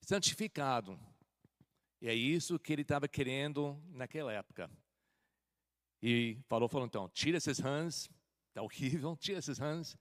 santificado. 0.00 0.98
E 2.00 2.08
é 2.08 2.14
isso 2.14 2.58
que 2.58 2.72
ele 2.72 2.82
estava 2.82 3.08
querendo 3.08 3.80
naquela 3.90 4.32
época. 4.32 4.70
E 6.02 6.38
falou, 6.48 6.68
falou 6.68 6.86
então, 6.86 7.08
tira 7.08 7.38
esses 7.38 7.58
rãs, 7.58 8.10
está 8.48 8.62
horrível, 8.62 9.16
tira 9.20 9.38
esses 9.38 9.58
rãs, 9.58 9.96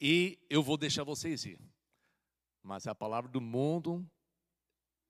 e 0.00 0.38
eu 0.48 0.62
vou 0.62 0.76
deixar 0.76 1.04
vocês 1.04 1.44
ir. 1.44 1.58
Mas 2.66 2.88
a 2.88 2.96
palavra 2.96 3.30
do 3.30 3.40
mundo 3.40 4.04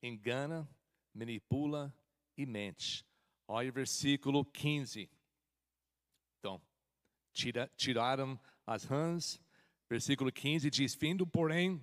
engana 0.03 0.69
manipula 1.14 1.90
e 2.37 2.45
mente. 2.45 3.03
Olha 3.49 3.71
o 3.71 3.73
versículo 3.73 4.45
15. 4.45 5.09
Então, 6.38 6.61
tira, 7.33 7.73
tiraram 7.75 8.38
as 8.66 8.85
rãs. 8.85 9.40
Versículo 9.88 10.31
15 10.31 10.69
diz: 10.69 10.95
Findo, 10.95 11.27
porém, 11.27 11.83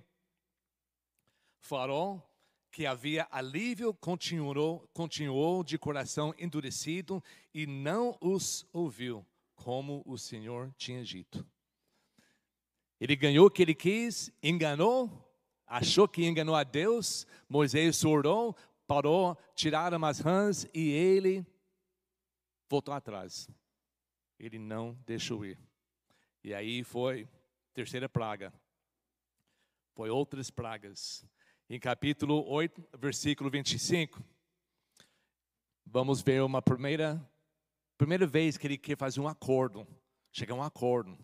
Farol, 1.58 2.22
que 2.70 2.86
havia 2.86 3.26
alívio, 3.28 3.92
continuou, 3.94 4.88
continuou 4.92 5.64
de 5.64 5.76
coração 5.76 6.32
endurecido 6.38 7.20
e 7.52 7.66
não 7.66 8.16
os 8.20 8.64
ouviu, 8.72 9.26
como 9.56 10.04
o 10.06 10.16
Senhor 10.16 10.72
tinha 10.78 11.02
dito. 11.02 11.44
Ele 13.00 13.16
ganhou 13.16 13.48
o 13.48 13.50
que 13.50 13.60
ele 13.60 13.74
quis, 13.74 14.30
enganou, 14.40 15.23
achou 15.74 16.06
que 16.06 16.24
enganou 16.24 16.54
a 16.54 16.62
Deus. 16.62 17.26
Moisés 17.48 18.04
orou, 18.04 18.56
parou, 18.86 19.36
tiraram 19.56 20.04
as 20.04 20.20
rãs 20.20 20.68
e 20.72 20.90
ele 20.90 21.44
voltou 22.68 22.94
atrás. 22.94 23.50
Ele 24.38 24.56
não 24.56 24.96
deixou 25.04 25.44
ir. 25.44 25.58
E 26.44 26.54
aí 26.54 26.84
foi 26.84 27.28
terceira 27.72 28.08
praga. 28.08 28.52
Foi 29.96 30.10
outras 30.10 30.48
pragas. 30.48 31.26
Em 31.68 31.80
capítulo 31.80 32.46
8, 32.48 32.88
versículo 32.96 33.50
25, 33.50 34.22
vamos 35.84 36.20
ver 36.20 36.42
uma 36.42 36.62
primeira 36.62 37.20
primeira 37.96 38.26
vez 38.26 38.56
que 38.56 38.66
ele 38.66 38.76
quer 38.76 38.98
fazer 38.98 39.20
um 39.20 39.28
acordo, 39.28 39.86
chegar 40.30 40.54
a 40.54 40.58
um 40.58 40.62
acordo, 40.62 41.16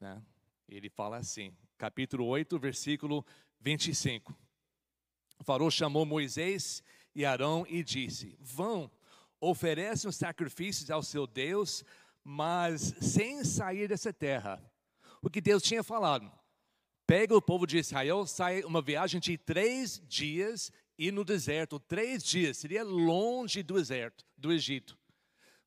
né? 0.00 0.22
Ele 0.68 0.88
fala 0.88 1.18
assim, 1.18 1.54
capítulo 1.76 2.24
8, 2.24 2.58
versículo 2.58 3.24
25. 3.60 4.36
O 5.38 5.44
farol 5.44 5.70
chamou 5.70 6.04
Moisés 6.04 6.82
e 7.14 7.24
Arão 7.24 7.66
e 7.68 7.82
disse: 7.82 8.36
Vão, 8.40 8.90
oferecem 9.40 10.10
sacrifícios 10.12 10.90
ao 10.90 11.02
seu 11.02 11.26
Deus, 11.26 11.84
mas 12.24 12.94
sem 13.00 13.44
sair 13.44 13.88
dessa 13.88 14.12
terra. 14.12 14.62
O 15.22 15.30
que 15.30 15.40
Deus 15.40 15.62
tinha 15.62 15.82
falado. 15.82 16.30
Pega 17.06 17.34
o 17.34 17.40
povo 17.40 17.66
de 17.66 17.78
Israel, 17.78 18.26
sai 18.26 18.62
uma 18.64 18.82
viagem 18.82 19.18
de 19.18 19.38
três 19.38 20.00
dias 20.06 20.70
e 20.98 21.10
no 21.12 21.24
deserto, 21.24 21.78
três 21.78 22.24
dias, 22.24 22.58
seria 22.58 22.82
longe 22.82 23.62
do 23.62 23.74
deserto, 23.74 24.26
do 24.36 24.52
Egito. 24.52 24.98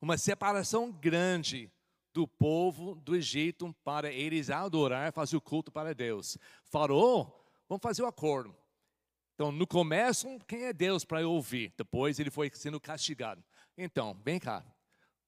Uma 0.00 0.18
separação 0.18 0.92
grande 0.92 1.72
do 2.12 2.28
povo 2.28 2.94
do 2.96 3.16
Egito 3.16 3.74
para 3.82 4.12
eles 4.12 4.50
adorar, 4.50 5.12
fazer 5.12 5.36
o 5.36 5.40
culto 5.40 5.72
para 5.72 5.94
Deus. 5.94 6.36
Farou, 6.64 7.41
vamos 7.72 7.82
fazer 7.82 8.02
o 8.02 8.06
acordo. 8.06 8.54
Então, 9.34 9.50
no 9.50 9.66
começo, 9.66 10.28
quem 10.46 10.64
é 10.64 10.74
Deus 10.74 11.06
para 11.06 11.22
eu 11.22 11.32
ouvir? 11.32 11.72
Depois 11.74 12.18
ele 12.18 12.30
foi 12.30 12.50
sendo 12.52 12.78
castigado. 12.78 13.42
Então, 13.78 14.14
vem 14.22 14.38
cá. 14.38 14.62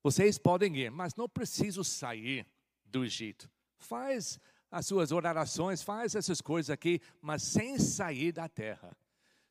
Vocês 0.02 0.36
podem 0.36 0.76
ir, 0.76 0.90
mas 0.90 1.14
não 1.14 1.26
preciso 1.26 1.82
sair 1.82 2.46
do 2.84 3.02
Egito. 3.02 3.50
Faz 3.78 4.38
as 4.70 4.86
suas 4.86 5.10
orações, 5.10 5.82
faz 5.82 6.14
essas 6.14 6.42
coisas 6.42 6.68
aqui, 6.68 7.00
mas 7.22 7.42
sem 7.42 7.78
sair 7.78 8.30
da 8.30 8.46
terra. 8.46 8.94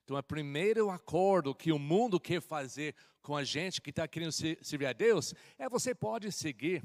Então, 0.04 0.16
o 0.16 0.22
primeiro 0.22 0.92
acordo 0.92 1.56
que 1.56 1.72
o 1.72 1.80
mundo 1.80 2.20
quer 2.20 2.42
fazer 2.42 2.94
com 3.24 3.36
a 3.36 3.44
gente 3.44 3.82
que 3.82 3.90
está 3.90 4.08
querendo 4.08 4.32
servir 4.32 4.86
a 4.86 4.94
Deus 4.94 5.34
é 5.58 5.68
você 5.68 5.96
pode 5.96 6.32
seguir 6.32 6.84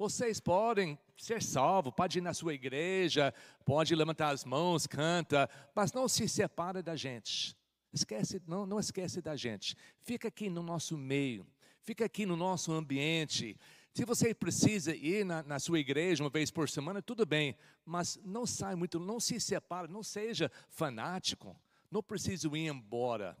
vocês 0.00 0.40
podem 0.40 0.98
ser 1.14 1.42
salvos, 1.42 1.92
pode 1.94 2.16
ir 2.16 2.22
na 2.22 2.32
sua 2.32 2.54
igreja, 2.54 3.34
pode 3.66 3.94
levantar 3.94 4.30
as 4.30 4.46
mãos, 4.46 4.86
canta, 4.86 5.46
mas 5.74 5.92
não 5.92 6.08
se 6.08 6.26
separa 6.26 6.82
da 6.82 6.96
gente. 6.96 7.54
Esquece, 7.92 8.40
não, 8.46 8.64
não 8.64 8.80
esquece 8.80 9.20
da 9.20 9.36
gente. 9.36 9.76
Fica 10.00 10.28
aqui 10.28 10.48
no 10.48 10.62
nosso 10.62 10.96
meio, 10.96 11.46
fica 11.82 12.06
aqui 12.06 12.24
no 12.24 12.34
nosso 12.34 12.72
ambiente. 12.72 13.58
Se 13.92 14.06
você 14.06 14.32
precisa 14.32 14.96
ir 14.96 15.22
na, 15.22 15.42
na, 15.42 15.58
sua 15.58 15.78
igreja 15.78 16.24
uma 16.24 16.30
vez 16.30 16.50
por 16.50 16.66
semana, 16.66 17.02
tudo 17.02 17.26
bem, 17.26 17.54
mas 17.84 18.18
não 18.24 18.46
sai 18.46 18.74
muito, 18.76 18.98
não 18.98 19.20
se 19.20 19.38
separa, 19.38 19.86
não 19.86 20.02
seja 20.02 20.50
fanático, 20.70 21.54
não 21.90 22.02
precisa 22.02 22.48
ir 22.48 22.68
embora. 22.68 23.36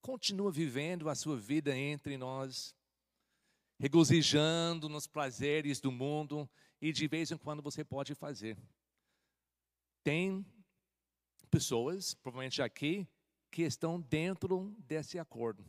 Continua 0.00 0.50
vivendo 0.50 1.10
a 1.10 1.14
sua 1.14 1.36
vida 1.36 1.76
entre 1.76 2.16
nós 2.16 2.74
regozijando 3.78 4.88
nos 4.88 5.06
prazeres 5.06 5.80
do 5.80 5.90
mundo 5.90 6.48
e 6.80 6.92
de 6.92 7.06
vez 7.06 7.30
em 7.30 7.36
quando 7.36 7.62
você 7.62 7.84
pode 7.84 8.14
fazer. 8.14 8.56
Tem 10.02 10.44
pessoas, 11.50 12.14
provavelmente 12.14 12.62
aqui, 12.62 13.06
que 13.50 13.62
estão 13.62 14.00
dentro 14.00 14.74
desse 14.78 15.18
acordo. 15.18 15.64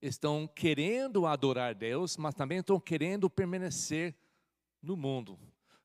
Estão 0.00 0.46
querendo 0.46 1.26
adorar 1.26 1.74
Deus, 1.74 2.16
mas 2.16 2.34
também 2.34 2.58
estão 2.58 2.78
querendo 2.78 3.30
permanecer 3.30 4.14
no 4.82 4.96
mundo. 4.96 5.38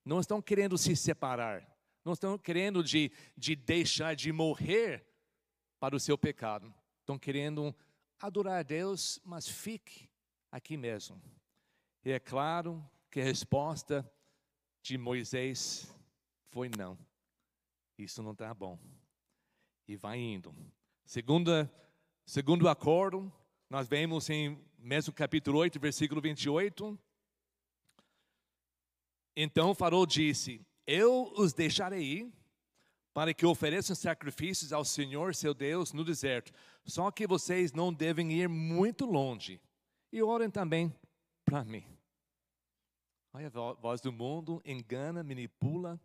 Não 0.04 0.20
estão 0.20 0.42
querendo 0.42 0.78
se 0.78 0.96
separar. 0.96 1.66
Não 2.04 2.14
estão 2.14 2.38
querendo 2.38 2.84
de, 2.84 3.12
de 3.38 3.56
deixar 3.56 4.16
de 4.16 4.32
morrer 4.32 5.06
para 5.80 5.96
o 5.96 6.00
seu 6.00 6.18
pecado. 6.18 6.74
Estão 7.00 7.18
querendo 7.18 7.76
adorar 8.20 8.64
Deus, 8.64 9.20
mas 9.24 9.48
fique 9.48 10.10
aqui 10.52 10.78
mesmo. 10.78 11.22
E 12.04 12.12
é 12.12 12.20
claro 12.20 12.84
que 13.10 13.20
a 13.20 13.24
resposta 13.24 14.10
de 14.82 14.98
Moisés 14.98 15.94
foi 16.50 16.70
não. 16.70 16.98
Isso 17.98 18.22
não 18.22 18.32
está 18.32 18.54
bom. 18.54 18.80
E 19.88 19.96
vai 19.96 20.20
indo. 20.20 20.56
Segunda, 21.06 21.72
segundo 22.26 22.68
acordo, 22.70 23.32
nós 23.70 23.88
vemos 23.88 24.30
em 24.30 24.62
mesmo 24.78 25.14
capítulo 25.14 25.60
8, 25.60 25.80
versículo 25.80 26.22
28. 26.22 26.98
Então 29.36 29.76
Farol 29.76 30.06
disse: 30.06 30.66
Eu 30.86 31.32
os 31.36 31.54
deixarei 31.54 32.04
ir 32.04 32.34
para 33.14 33.34
que 33.34 33.46
ofereçam 33.46 33.96
sacrifícios 33.96 34.72
ao 34.72 34.86
Senhor 34.86 35.34
seu 35.34 35.54
Deus 35.54 35.92
no 35.92 36.04
deserto. 36.04 36.52
Só 36.86 37.10
que 37.10 37.26
vocês 37.26 37.74
não 37.74 37.92
devem 37.92 38.32
ir 38.32 38.48
muito 38.48 39.06
longe, 39.06 39.60
e 40.12 40.22
orem 40.22 40.50
também 40.50 40.94
para 41.44 41.64
mim. 41.64 41.86
Olha, 43.34 43.48
a 43.48 43.74
voz 43.74 44.02
do 44.02 44.12
mundo 44.12 44.62
engana, 44.66 45.24
manipula, 45.24 46.00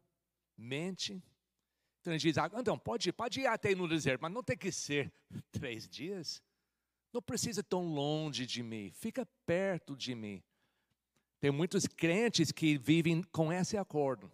mente. 0.57 1.23
Então 2.01 2.12
ele 2.12 2.21
diz: 2.21 2.37
ah, 2.38 2.51
então 2.55 2.79
pode 2.79 3.09
ir, 3.09 3.12
pode 3.12 3.41
ir 3.41 3.47
até 3.47 3.75
no 3.75 3.88
deserto, 3.88 4.21
mas 4.21 4.33
não 4.33 4.43
tem 4.43 4.57
que 4.57 4.71
ser 4.71 5.12
três 5.51 5.88
dias. 5.88 6.43
Não 7.12 7.23
precisa 7.23 7.62
tão 7.62 7.85
longe 7.85 8.47
de 8.47 8.62
mim, 8.62 8.91
fica 8.91 9.27
perto 9.47 9.97
de 9.97 10.15
mim. 10.15 10.43
Tem 11.41 11.51
muitos 11.51 11.87
crentes 11.87 12.53
que 12.53 12.79
vivem 12.79 13.23
com 13.23 13.53
esse 13.53 13.77
acordo. 13.77 14.31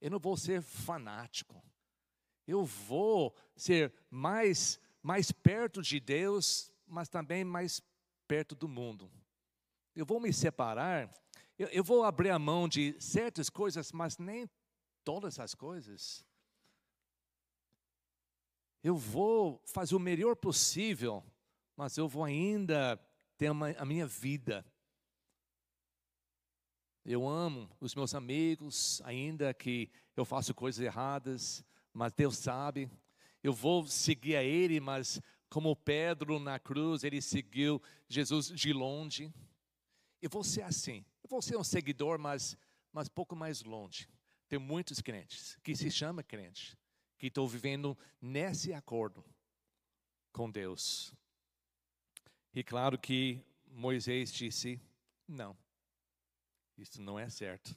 Eu 0.00 0.10
não 0.10 0.18
vou 0.18 0.36
ser 0.36 0.62
fanático. 0.62 1.62
Eu 2.46 2.64
vou 2.64 3.34
ser 3.56 3.92
mais 4.10 4.80
mais 5.02 5.30
perto 5.30 5.82
de 5.82 6.00
Deus, 6.00 6.72
mas 6.86 7.10
também 7.10 7.44
mais 7.44 7.82
perto 8.26 8.54
do 8.54 8.68
mundo. 8.68 9.10
Eu 9.94 10.04
vou 10.04 10.20
me 10.20 10.32
separar, 10.32 11.12
eu, 11.58 11.68
eu 11.68 11.84
vou 11.84 12.04
abrir 12.04 12.30
a 12.30 12.38
mão 12.38 12.68
de 12.68 13.00
certas 13.00 13.48
coisas, 13.48 13.92
mas 13.92 14.18
nem 14.18 14.48
todas 15.04 15.38
as 15.38 15.54
coisas. 15.54 16.24
Eu 18.82 18.96
vou 18.96 19.62
fazer 19.64 19.94
o 19.94 20.00
melhor 20.00 20.36
possível, 20.36 21.24
mas 21.76 21.96
eu 21.96 22.08
vou 22.08 22.24
ainda 22.24 23.00
ter 23.38 23.50
uma, 23.50 23.70
a 23.70 23.84
minha 23.84 24.06
vida. 24.06 24.64
Eu 27.04 27.28
amo 27.28 27.70
os 27.80 27.94
meus 27.94 28.14
amigos, 28.14 29.00
ainda 29.04 29.52
que 29.54 29.90
eu 30.16 30.24
faço 30.24 30.54
coisas 30.54 30.84
erradas, 30.84 31.64
mas 31.92 32.12
Deus 32.12 32.38
sabe. 32.38 32.90
Eu 33.42 33.52
vou 33.52 33.86
seguir 33.86 34.36
a 34.36 34.42
Ele, 34.42 34.80
mas 34.80 35.20
como 35.48 35.76
Pedro 35.76 36.38
na 36.38 36.58
cruz, 36.58 37.04
ele 37.04 37.20
seguiu 37.22 37.82
Jesus 38.08 38.48
de 38.48 38.72
longe. 38.72 39.32
Eu 40.20 40.30
vou 40.30 40.42
ser 40.42 40.62
assim. 40.62 41.04
Eu 41.22 41.28
vou 41.28 41.40
ser 41.40 41.56
um 41.56 41.64
seguidor, 41.64 42.18
mas, 42.18 42.56
mas 42.92 43.08
pouco 43.08 43.36
mais 43.36 43.62
longe. 43.62 44.08
Tem 44.48 44.58
muitos 44.58 45.00
crentes 45.00 45.56
que 45.62 45.74
se 45.74 45.90
chamam 45.90 46.24
crentes, 46.24 46.76
que 47.18 47.28
estão 47.28 47.46
vivendo 47.46 47.96
nesse 48.20 48.72
acordo 48.72 49.24
com 50.32 50.50
Deus. 50.50 51.14
E 52.54 52.62
claro 52.62 52.98
que 52.98 53.40
Moisés 53.66 54.32
disse: 54.32 54.80
não, 55.26 55.56
isso 56.76 57.00
não 57.00 57.18
é 57.18 57.28
certo. 57.28 57.76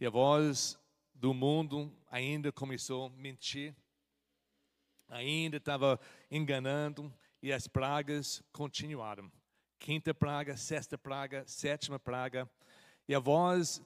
E 0.00 0.06
a 0.06 0.10
voz 0.10 0.78
do 1.14 1.34
mundo 1.34 1.92
ainda 2.10 2.52
começou 2.52 3.06
a 3.06 3.10
mentir, 3.10 3.74
ainda 5.08 5.56
estava 5.56 5.98
enganando, 6.30 7.12
e 7.42 7.52
as 7.52 7.66
pragas 7.66 8.42
continuaram. 8.52 9.30
Quinta 9.78 10.12
praga, 10.12 10.56
sexta 10.56 10.98
praga, 10.98 11.44
sétima 11.46 11.98
praga, 11.98 12.50
e 13.06 13.14
a 13.14 13.18
voz 13.18 13.82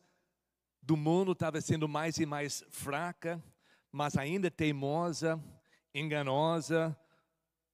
do 0.80 0.96
mundo 0.96 1.32
estava 1.32 1.60
sendo 1.60 1.88
mais 1.88 2.18
e 2.18 2.26
mais 2.26 2.64
fraca, 2.70 3.42
mas 3.90 4.16
ainda 4.16 4.50
teimosa, 4.50 5.42
enganosa, 5.94 6.98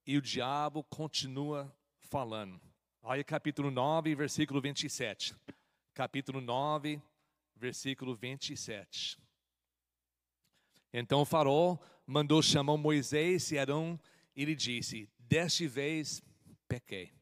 e 0.07 0.17
o 0.17 0.23
diabo 0.23 0.83
continua 0.85 1.75
falando. 1.99 2.61
Olha 3.03 3.23
capítulo 3.23 3.71
9, 3.71 4.15
versículo 4.15 4.61
27 4.61 5.35
capítulo 5.99 6.41
9, 6.41 7.03
versículo 7.57 8.15
27. 8.15 9.19
Então 10.93 11.23
o 11.23 11.25
faraó 11.25 11.77
mandou 12.09 12.41
chamar 12.41 12.79
Moisés 12.79 13.53
e 13.53 13.59
Arão 13.59 14.01
e 14.35 14.47
lhe 14.47 14.57
disse: 14.57 15.11
Deste 15.19 15.69
vez 15.69 16.23
pequei. 16.67 17.13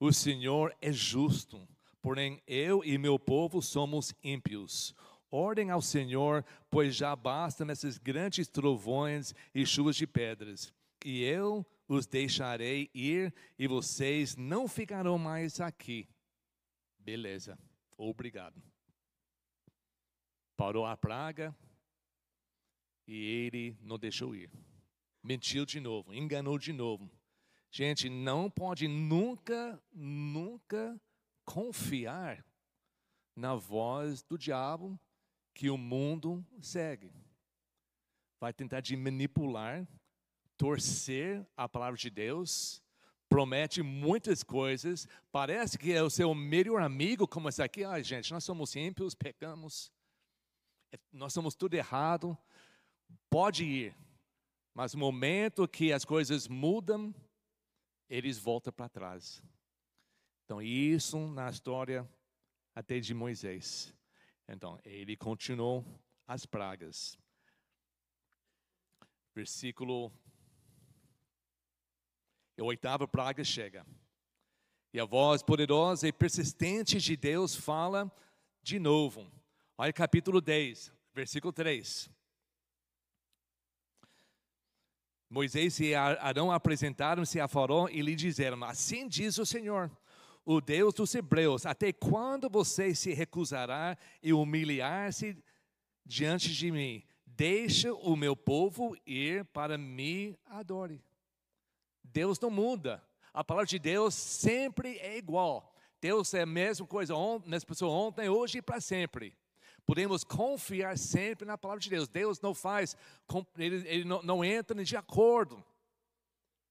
O 0.00 0.12
Senhor 0.12 0.76
é 0.82 0.92
justo, 0.92 1.66
porém 2.02 2.42
eu 2.48 2.84
e 2.84 2.98
meu 2.98 3.16
povo 3.16 3.62
somos 3.62 4.12
ímpios. 4.24 4.92
Ordem 5.30 5.70
ao 5.70 5.80
Senhor, 5.80 6.44
pois 6.68 6.96
já 6.96 7.14
bastam 7.14 7.70
esses 7.70 7.96
grandes 7.96 8.48
trovões 8.48 9.32
e 9.54 9.64
chuvas 9.64 9.94
de 9.94 10.06
pedras. 10.06 10.72
E 11.04 11.22
eu 11.22 11.64
os 11.88 12.06
deixarei 12.06 12.90
ir, 12.92 13.32
e 13.56 13.68
vocês 13.68 14.34
não 14.34 14.66
ficarão 14.66 15.16
mais 15.16 15.60
aqui. 15.60 16.08
Beleza, 16.98 17.56
obrigado. 17.96 18.60
Parou 20.56 20.84
a 20.84 20.96
praga 20.96 21.54
e 23.06 23.14
ele 23.14 23.76
não 23.80 23.98
deixou 23.98 24.34
ir. 24.34 24.50
Mentiu 25.22 25.64
de 25.66 25.80
novo, 25.80 26.12
enganou 26.14 26.58
de 26.58 26.72
novo. 26.72 27.10
Gente, 27.70 28.08
não 28.08 28.50
pode 28.50 28.88
nunca, 28.88 29.82
nunca 29.92 31.00
confiar 31.44 32.44
na 33.34 33.54
voz 33.54 34.22
do 34.22 34.38
diabo 34.38 34.98
que 35.52 35.68
o 35.68 35.76
mundo 35.76 36.44
segue. 36.60 37.12
Vai 38.40 38.52
tentar 38.52 38.80
de 38.80 38.96
manipular, 38.96 39.86
torcer 40.56 41.46
a 41.56 41.68
palavra 41.68 41.98
de 41.98 42.10
Deus 42.10 42.82
promete 43.28 43.82
muitas 43.82 44.42
coisas, 44.42 45.08
parece 45.32 45.78
que 45.78 45.92
é 45.92 46.02
o 46.02 46.10
seu 46.10 46.34
melhor 46.34 46.82
amigo, 46.82 47.26
como 47.26 47.48
esse 47.48 47.62
aqui. 47.62 47.84
Ai, 47.84 48.02
gente, 48.02 48.32
nós 48.32 48.44
somos 48.44 48.74
ímpios, 48.76 49.14
pecamos, 49.14 49.92
é, 50.92 50.98
nós 51.12 51.32
somos 51.32 51.54
tudo 51.54 51.74
errado. 51.74 52.36
Pode 53.30 53.64
ir, 53.64 53.96
mas 54.74 54.94
no 54.94 55.00
momento 55.00 55.66
que 55.68 55.92
as 55.92 56.04
coisas 56.04 56.48
mudam, 56.48 57.14
eles 58.08 58.38
voltam 58.38 58.72
para 58.72 58.88
trás. 58.88 59.42
Então, 60.44 60.62
isso 60.62 61.18
na 61.28 61.50
história 61.50 62.08
até 62.74 63.00
de 63.00 63.12
Moisés. 63.12 63.92
Então, 64.48 64.78
ele 64.84 65.16
continuou 65.16 65.84
as 66.26 66.46
pragas. 66.46 67.18
Versículo 69.34 70.12
a 72.58 72.64
oitava 72.64 73.06
praga 73.06 73.44
chega. 73.44 73.86
E 74.92 74.98
a 74.98 75.04
voz 75.04 75.42
poderosa 75.42 76.08
e 76.08 76.12
persistente 76.12 76.98
de 76.98 77.16
Deus 77.16 77.54
fala 77.54 78.10
de 78.62 78.78
novo. 78.78 79.30
Olha 79.76 79.92
capítulo 79.92 80.40
10, 80.40 80.90
versículo 81.12 81.52
3. 81.52 82.10
Moisés 85.28 85.80
e 85.80 85.94
Arão 85.94 86.52
apresentaram-se 86.52 87.40
a 87.40 87.48
Faraó 87.48 87.88
e 87.88 88.00
lhe 88.00 88.14
disseram: 88.14 88.62
Assim 88.64 89.08
diz 89.08 89.38
o 89.38 89.46
Senhor, 89.46 89.90
o 90.44 90.60
Deus 90.60 90.94
dos 90.94 91.14
Hebreus: 91.14 91.66
Até 91.66 91.92
quando 91.92 92.48
você 92.48 92.94
se 92.94 93.12
recusará 93.12 93.98
e 94.22 94.32
humilhar-se 94.32 95.36
diante 96.04 96.52
de 96.52 96.70
mim? 96.70 97.02
Deixa 97.26 97.92
o 97.92 98.16
meu 98.16 98.36
povo 98.36 98.96
ir 99.04 99.44
para 99.46 99.76
me 99.76 100.38
adore. 100.46 101.02
Deus 102.02 102.40
não 102.40 102.50
muda. 102.50 103.02
A 103.34 103.44
palavra 103.44 103.66
de 103.66 103.78
Deus 103.78 104.14
sempre 104.14 104.96
é 104.98 105.18
igual. 105.18 105.74
Deus 106.00 106.32
é 106.32 106.42
a 106.42 106.46
mesma 106.46 106.86
coisa 106.86 107.14
ontem, 107.14 107.50
nessa 107.50 107.66
pessoa 107.66 107.92
ontem, 107.92 108.28
hoje 108.28 108.58
e 108.58 108.62
para 108.62 108.80
sempre. 108.80 109.36
Podemos 109.86 110.24
confiar 110.24 110.98
sempre 110.98 111.46
na 111.46 111.56
palavra 111.56 111.80
de 111.80 111.88
Deus. 111.88 112.08
Deus 112.08 112.40
não 112.40 112.52
faz, 112.52 112.96
ele, 113.56 113.88
ele 113.88 114.04
não, 114.04 114.20
não 114.20 114.44
entra 114.44 114.84
de 114.84 114.96
acordo. 114.96 115.64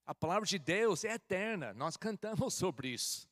A 0.06 0.14
palavra 0.14 0.46
de 0.46 0.60
Deus 0.60 1.06
é 1.06 1.14
eterna. 1.14 1.74
Nós 1.74 1.96
cantamos 1.96 2.54
sobre 2.56 2.90
isso. 2.90 3.28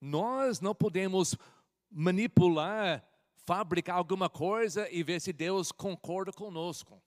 Nós 0.00 0.60
não 0.60 0.74
podemos 0.74 1.36
manipular, 1.88 3.04
fabricar 3.46 3.96
alguma 3.96 4.28
coisa 4.28 4.90
e 4.90 5.04
ver 5.04 5.20
se 5.20 5.32
Deus 5.32 5.70
concorda 5.70 6.32
conosco. 6.32 7.00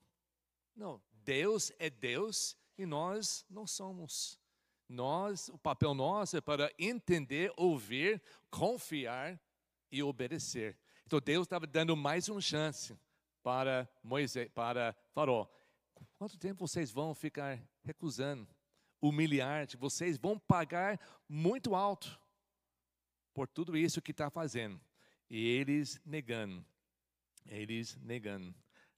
Não, 0.73 1.01
Deus 1.25 1.71
é 1.79 1.89
Deus 1.89 2.55
e 2.77 2.85
nós 2.85 3.45
não 3.49 3.67
somos. 3.67 4.39
Nós, 4.87 5.49
o 5.49 5.57
papel 5.57 5.93
nosso 5.93 6.37
é 6.37 6.41
para 6.41 6.71
entender, 6.77 7.51
ouvir, 7.57 8.21
confiar 8.49 9.39
e 9.91 10.01
obedecer. 10.01 10.77
Então 11.05 11.19
Deus 11.19 11.45
estava 11.45 11.67
dando 11.67 11.95
mais 11.95 12.29
uma 12.29 12.41
chance 12.41 12.97
para 13.43 13.87
Moisés, 14.03 14.49
para 14.53 14.95
Faraó. 15.13 15.47
Quanto 16.17 16.37
tempo 16.37 16.67
vocês 16.67 16.91
vão 16.91 17.13
ficar 17.13 17.59
recusando, 17.83 18.47
humilhar? 19.01 19.67
Vocês 19.77 20.17
vão 20.17 20.39
pagar 20.39 20.99
muito 21.27 21.75
alto 21.75 22.19
por 23.33 23.47
tudo 23.47 23.75
isso 23.75 24.01
que 24.01 24.11
está 24.11 24.29
fazendo. 24.29 24.79
E 25.29 25.47
eles 25.47 25.99
negando, 26.05 26.65
eles 27.45 27.97
negando. 27.97 28.53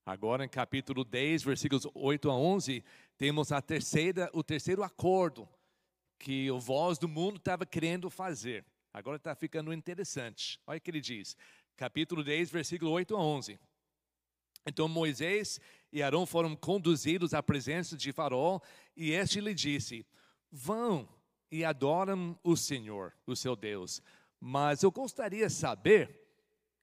Agora 0.05 0.45
em 0.45 0.49
capítulo 0.49 1.03
10, 1.03 1.43
versículos 1.43 1.87
8 1.95 2.29
a 2.29 2.35
11, 2.35 2.83
temos 3.17 3.51
a 3.51 3.61
terceira, 3.61 4.29
o 4.33 4.43
terceiro 4.43 4.83
acordo 4.83 5.49
que 6.19 6.49
o 6.51 6.59
voz 6.59 6.99
do 6.99 7.07
mundo 7.07 7.37
estava 7.37 7.65
querendo 7.65 8.09
fazer. 8.09 8.63
Agora 8.93 9.17
está 9.17 9.33
ficando 9.35 9.73
interessante. 9.73 10.59
Olha 10.67 10.77
o 10.77 10.81
que 10.81 10.91
ele 10.91 11.01
diz. 11.01 11.35
Capítulo 11.77 12.23
10, 12.23 12.49
versículo 12.49 12.91
8 12.91 13.15
a 13.15 13.19
11. 13.19 13.59
Então 14.65 14.87
Moisés 14.87 15.59
e 15.91 16.01
Arão 16.01 16.25
foram 16.25 16.55
conduzidos 16.55 17.33
à 17.33 17.43
presença 17.43 17.95
de 17.97 18.11
Faraó, 18.11 18.59
e 18.95 19.11
este 19.11 19.39
lhe 19.39 19.53
disse: 19.53 20.05
Vão 20.51 21.07
e 21.51 21.63
adoram 21.63 22.37
o 22.43 22.55
Senhor, 22.55 23.13
o 23.25 23.35
seu 23.35 23.55
Deus. 23.55 24.01
Mas 24.39 24.83
eu 24.83 24.91
gostaria 24.91 25.47
de 25.47 25.53
saber 25.53 26.19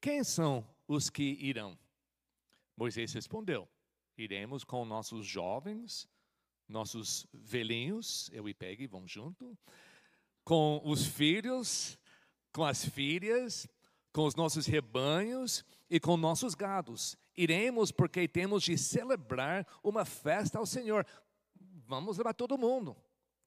quem 0.00 0.22
são 0.22 0.66
os 0.87 1.09
que 1.09 1.37
irão. 1.40 1.78
Moisés 2.76 3.12
respondeu: 3.12 3.68
Iremos 4.16 4.64
com 4.64 4.85
nossos 4.85 5.26
jovens, 5.26 6.09
nossos 6.68 7.26
velhinhos, 7.33 8.31
eu 8.33 8.48
e 8.48 8.55
Peggy 8.55 8.87
vamos 8.87 9.11
junto, 9.11 9.57
com 10.44 10.81
os 10.85 11.07
filhos, 11.07 11.98
com 12.52 12.64
as 12.64 12.85
filhas, 12.85 13.68
com 14.12 14.27
os 14.27 14.35
nossos 14.35 14.66
rebanhos 14.66 15.64
e 15.88 15.98
com 15.98 16.16
nossos 16.16 16.55
gados. 16.55 17.16
Iremos 17.37 17.90
porque 17.90 18.29
temos 18.29 18.62
de 18.62 18.77
celebrar 18.77 19.66
uma 19.83 20.05
festa 20.05 20.59
ao 20.59 20.66
Senhor. 20.66 21.07
Vamos 21.87 22.18
levar 22.18 22.35
todo 22.35 22.59
mundo. 22.59 22.96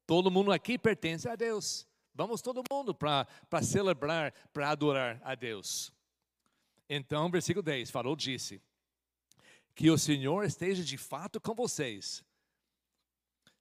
Todo 0.08 0.32
mundo 0.32 0.51
aqui 0.51 0.78
pertence 0.78 1.28
a 1.28 1.36
Deus. 1.36 1.88
Vamos 2.13 2.41
todo 2.41 2.63
mundo 2.71 2.95
para 2.95 3.28
celebrar, 3.62 4.34
para 4.54 4.69
adorar 4.69 5.21
a 5.23 5.36
Deus. 5.36 5.91
Então, 6.89 7.30
versículo 7.30 7.63
10, 7.63 7.91
Farol 7.91 8.15
disse: 8.15 8.62
que 9.75 9.91
o 9.91 9.97
Senhor 9.97 10.45
esteja 10.45 10.84
de 10.84 10.97
fato 10.97 11.39
com 11.39 11.54
vocês. 11.54 12.23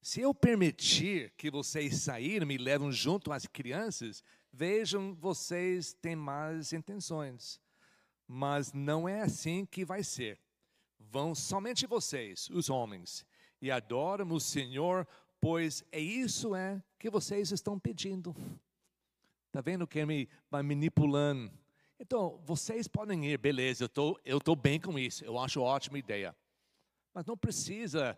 Se 0.01 0.21
eu 0.21 0.33
permitir 0.33 1.33
que 1.37 1.51
vocês 1.51 2.03
saírem 2.03 2.43
e 2.43 2.47
me 2.47 2.57
levam 2.57 2.93
junto 2.93 3.33
as 3.33 3.47
crianças, 3.47 4.23
Vejam, 4.57 5.17
vocês 5.17 5.95
têm 5.95 6.15
más 6.15 6.73
intenções, 6.73 7.61
mas 8.25 8.73
não 8.73 9.09
é 9.09 9.23
assim 9.23 9.67
que 9.67 9.85
vai 9.85 10.05
ser. 10.05 10.41
Vão 10.97 11.35
somente 11.35 11.89
vocês, 11.89 12.49
os 12.51 12.71
homens, 12.71 13.27
e 13.61 13.69
adoram 13.69 14.31
o 14.31 14.39
Senhor, 14.39 15.09
pois 15.41 15.83
é 15.91 15.99
isso 15.99 16.55
é 16.55 16.81
que 17.01 17.11
vocês 17.11 17.51
estão 17.51 17.81
pedindo. 17.81 18.33
Está 19.49 19.61
vendo 19.61 19.89
que 19.89 20.07
me 20.07 20.29
vai 20.49 20.63
manipulando? 20.63 21.53
Então, 21.99 22.41
vocês 22.45 22.87
podem 22.87 23.27
ir, 23.27 23.37
beleza, 23.39 23.83
eu 23.83 23.89
tô, 23.89 24.21
estou 24.25 24.41
tô 24.41 24.55
bem 24.55 24.81
com 24.81 24.97
isso, 24.97 25.25
eu 25.25 25.37
acho 25.37 25.61
ótima 25.61 25.99
ideia. 25.99 26.33
Mas 27.13 27.27
não 27.27 27.37
precisa 27.37 28.17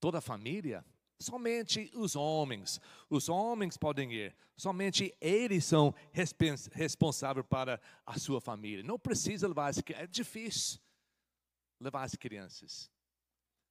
toda 0.00 0.18
a 0.18 0.22
família, 0.22 0.82
somente 1.18 1.90
os 1.94 2.16
homens. 2.16 2.80
Os 3.08 3.28
homens 3.28 3.76
podem 3.76 4.12
ir, 4.12 4.36
somente 4.56 5.14
eles 5.20 5.64
são 5.64 5.94
responsáveis 6.72 7.46
para 7.48 7.80
a 8.04 8.18
sua 8.18 8.40
família. 8.40 8.82
Não 8.82 8.98
precisa 8.98 9.48
levar 9.48 9.68
as 9.68 9.80
crianças, 9.80 10.04
é 10.04 10.10
difícil 10.10 10.80
levar 11.80 12.04
as 12.04 12.14
crianças. 12.14 12.90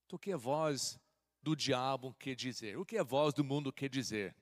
Então, 0.06 0.18
o 0.18 0.20
que 0.20 0.32
a 0.32 0.38
voz 0.38 1.00
do 1.42 1.56
diabo 1.56 2.14
quer 2.20 2.36
dizer? 2.36 2.78
O 2.78 2.86
que 2.86 2.98
a 2.98 3.04
voz 3.04 3.34
do 3.34 3.44
mundo 3.44 3.72
quer 3.74 3.90
dizer? 3.90 4.36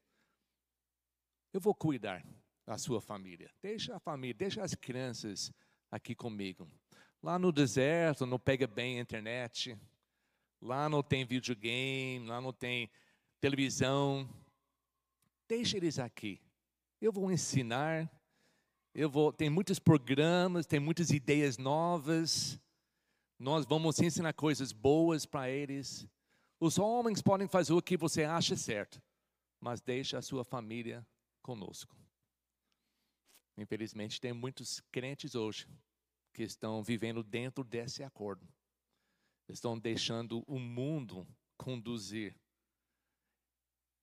Eu 1.53 1.61
vou 1.61 1.73
cuidar 1.75 2.25
da 2.65 2.77
sua 2.77 3.01
família. 3.01 3.51
Deixa 3.61 3.95
a 3.95 3.99
família, 3.99 4.33
deixa 4.33 4.63
as 4.63 4.73
crianças 4.73 5.51
aqui 5.91 6.15
comigo. 6.15 6.67
Lá 7.21 7.37
no 7.37 7.51
deserto 7.51 8.25
não 8.25 8.39
pega 8.39 8.67
bem 8.67 8.97
a 8.97 9.01
internet. 9.01 9.77
Lá 10.63 10.87
não 10.87 11.03
tem 11.03 11.25
videogame, 11.25 12.25
lá 12.25 12.39
não 12.39 12.53
tem 12.53 12.89
televisão. 13.41 14.29
Deixa 15.45 15.75
eles 15.75 15.99
aqui. 15.99 16.39
Eu 17.01 17.11
vou 17.11 17.29
ensinar. 17.29 18.09
Eu 18.95 19.09
vou, 19.09 19.33
tem 19.33 19.49
muitos 19.49 19.77
programas, 19.77 20.65
tem 20.65 20.79
muitas 20.79 21.09
ideias 21.09 21.57
novas. 21.57 22.57
Nós 23.37 23.65
vamos 23.65 23.99
ensinar 23.99 24.31
coisas 24.31 24.71
boas 24.71 25.25
para 25.25 25.49
eles. 25.49 26.07
Os 26.61 26.79
homens 26.79 27.21
podem 27.21 27.45
fazer 27.49 27.73
o 27.73 27.81
que 27.81 27.97
você 27.97 28.23
acha 28.23 28.55
certo, 28.55 29.01
mas 29.59 29.81
deixa 29.81 30.17
a 30.17 30.21
sua 30.21 30.45
família 30.45 31.05
conosco. 31.41 31.93
Infelizmente, 33.57 34.21
tem 34.21 34.31
muitos 34.31 34.79
crentes 34.93 35.35
hoje 35.35 35.67
que 36.31 36.43
estão 36.43 36.81
vivendo 36.81 37.21
dentro 37.21 37.65
desse 37.65 38.01
acordo. 38.01 38.47
Estão 39.47 39.77
deixando 39.77 40.43
o 40.47 40.57
mundo 40.57 41.27
conduzir, 41.57 42.35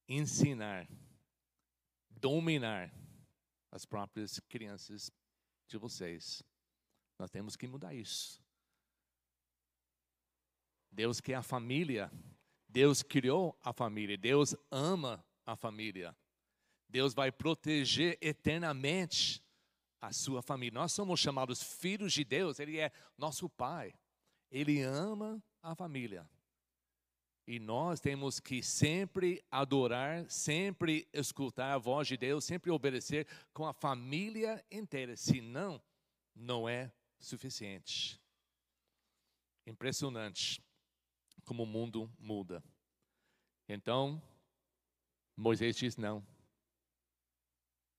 ensinar, 0.08 0.88
dominar 2.08 2.94
as 3.70 3.84
próprias 3.84 4.38
crianças 4.40 5.10
de 5.66 5.76
vocês. 5.76 6.42
Nós 7.18 7.30
temos 7.30 7.56
que 7.56 7.66
mudar 7.66 7.94
isso. 7.94 8.42
Deus 10.90 11.20
quer 11.20 11.34
a 11.34 11.42
família. 11.42 12.10
Deus 12.68 13.02
criou 13.02 13.58
a 13.62 13.72
família. 13.72 14.16
Deus 14.16 14.54
ama 14.70 15.24
a 15.46 15.56
família. 15.56 16.16
Deus 16.88 17.14
vai 17.14 17.30
proteger 17.30 18.18
eternamente 18.20 19.42
a 20.00 20.12
sua 20.12 20.42
família. 20.42 20.80
Nós 20.80 20.92
somos 20.92 21.20
chamados 21.20 21.62
filhos 21.62 22.12
de 22.12 22.24
Deus, 22.24 22.58
Ele 22.58 22.78
é 22.78 22.90
nosso 23.16 23.48
Pai. 23.48 23.94
Ele 24.50 24.82
ama 24.82 25.42
a 25.62 25.74
família. 25.74 26.28
E 27.46 27.58
nós 27.58 28.00
temos 28.00 28.38
que 28.38 28.62
sempre 28.62 29.44
adorar, 29.50 30.28
sempre 30.30 31.08
escutar 31.12 31.74
a 31.74 31.78
voz 31.78 32.06
de 32.06 32.16
Deus, 32.16 32.44
sempre 32.44 32.70
obedecer 32.70 33.26
com 33.52 33.66
a 33.66 33.72
família 33.72 34.64
inteira. 34.70 35.16
Senão, 35.16 35.82
não 36.34 36.68
é 36.68 36.92
suficiente. 37.18 38.20
Impressionante 39.66 40.62
como 41.44 41.64
o 41.64 41.66
mundo 41.66 42.08
muda. 42.18 42.62
Então, 43.68 44.22
Moisés 45.36 45.76
diz: 45.76 45.96
não, 45.96 46.24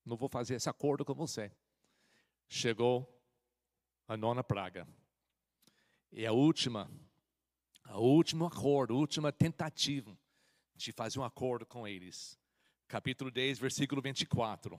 não 0.06 0.16
vou 0.16 0.30
fazer 0.30 0.56
esse 0.56 0.70
acordo 0.70 1.04
com 1.04 1.14
você. 1.14 1.52
Chegou 2.48 3.08
a 4.08 4.18
nona 4.18 4.44
praga. 4.44 4.88
E 6.12 6.26
a 6.26 6.34
última, 6.34 6.92
a 7.86 7.98
último 7.98 8.46
acordo, 8.46 8.94
a 8.94 8.98
última 8.98 9.32
tentativa 9.32 10.18
de 10.76 10.92
fazer 10.92 11.20
um 11.20 11.24
acordo 11.24 11.66
com 11.66 11.88
eles. 11.88 12.38
Capítulo 12.88 13.32
10, 13.32 13.60
versículo 13.60 14.02
24. 14.02 14.78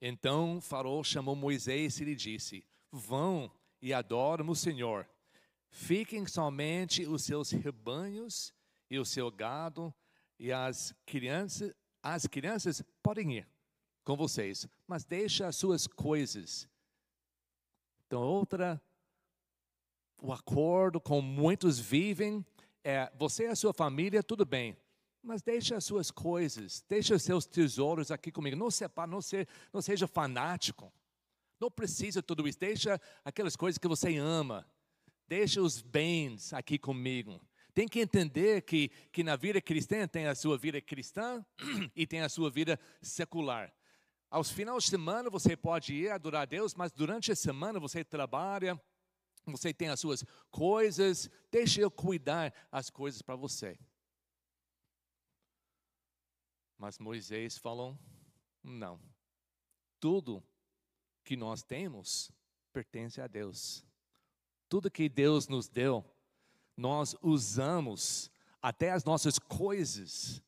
Então 0.00 0.60
Faraó 0.60 1.04
chamou 1.04 1.36
Moisés 1.36 2.00
e 2.00 2.04
lhe 2.04 2.16
disse: 2.16 2.66
Vão 2.90 3.48
e 3.80 3.92
adorem 3.94 4.48
o 4.48 4.56
Senhor. 4.56 5.08
Fiquem 5.70 6.26
somente 6.26 7.06
os 7.06 7.22
seus 7.22 7.52
rebanhos 7.52 8.52
e 8.90 8.98
o 8.98 9.04
seu 9.04 9.30
gado, 9.30 9.94
e 10.38 10.52
as 10.52 10.92
crianças, 11.06 11.72
as 12.02 12.26
crianças 12.26 12.82
podem 13.02 13.38
ir 13.38 13.48
com 14.02 14.16
vocês, 14.16 14.66
mas 14.86 15.04
deixa 15.04 15.46
as 15.46 15.56
suas 15.56 15.86
coisas. 15.86 16.68
Então, 18.06 18.22
outra, 18.22 18.82
o 20.24 20.32
acordo 20.32 20.98
com 20.98 21.20
muitos 21.20 21.78
vivem 21.78 22.44
é 22.82 23.12
você 23.14 23.44
e 23.44 23.48
a 23.48 23.54
sua 23.54 23.74
família, 23.74 24.22
tudo 24.22 24.46
bem, 24.46 24.74
mas 25.22 25.42
deixa 25.42 25.76
as 25.76 25.84
suas 25.84 26.10
coisas, 26.10 26.82
deixa 26.88 27.14
os 27.14 27.22
seus 27.22 27.44
tesouros 27.44 28.10
aqui 28.10 28.32
comigo. 28.32 28.56
Não, 28.56 28.70
separa, 28.70 29.06
não, 29.06 29.20
se, 29.20 29.46
não 29.70 29.82
seja 29.82 30.06
fanático. 30.06 30.90
Não 31.60 31.70
precisa 31.70 32.22
tudo 32.22 32.48
isso. 32.48 32.58
Deixa 32.58 32.98
aquelas 33.22 33.54
coisas 33.54 33.76
que 33.76 33.86
você 33.86 34.16
ama. 34.16 34.66
Deixa 35.28 35.60
os 35.60 35.82
bens 35.82 36.54
aqui 36.54 36.78
comigo. 36.78 37.38
Tem 37.74 37.86
que 37.86 38.00
entender 38.00 38.62
que, 38.62 38.88
que 39.12 39.22
na 39.22 39.36
vida 39.36 39.60
cristã 39.60 40.08
tem 40.08 40.26
a 40.26 40.34
sua 40.34 40.56
vida 40.56 40.80
cristã 40.80 41.44
e 41.94 42.06
tem 42.06 42.22
a 42.22 42.30
sua 42.30 42.50
vida 42.50 42.80
secular. 43.02 43.74
Aos 44.30 44.50
finais 44.50 44.84
de 44.84 44.90
semana 44.90 45.28
você 45.28 45.54
pode 45.54 45.94
ir 45.94 46.10
adorar 46.10 46.42
a 46.42 46.46
Deus, 46.46 46.74
mas 46.74 46.92
durante 46.92 47.30
a 47.30 47.36
semana 47.36 47.78
você 47.78 48.02
trabalha, 48.02 48.80
você 49.46 49.72
tem 49.72 49.88
as 49.88 50.00
suas 50.00 50.24
coisas, 50.50 51.30
deixe 51.50 51.80
eu 51.80 51.90
cuidar 51.90 52.52
as 52.70 52.90
coisas 52.90 53.22
para 53.22 53.36
você. 53.36 53.78
Mas 56.78 56.98
Moisés 56.98 57.58
falou: 57.58 57.98
não, 58.62 59.00
tudo 60.00 60.42
que 61.22 61.36
nós 61.36 61.62
temos 61.62 62.30
pertence 62.72 63.20
a 63.20 63.26
Deus. 63.26 63.84
Tudo 64.68 64.90
que 64.90 65.08
Deus 65.08 65.46
nos 65.46 65.68
deu, 65.68 66.04
nós 66.76 67.14
usamos, 67.22 68.30
até 68.60 68.90
as 68.90 69.04
nossas 69.04 69.38
coisas, 69.38 70.42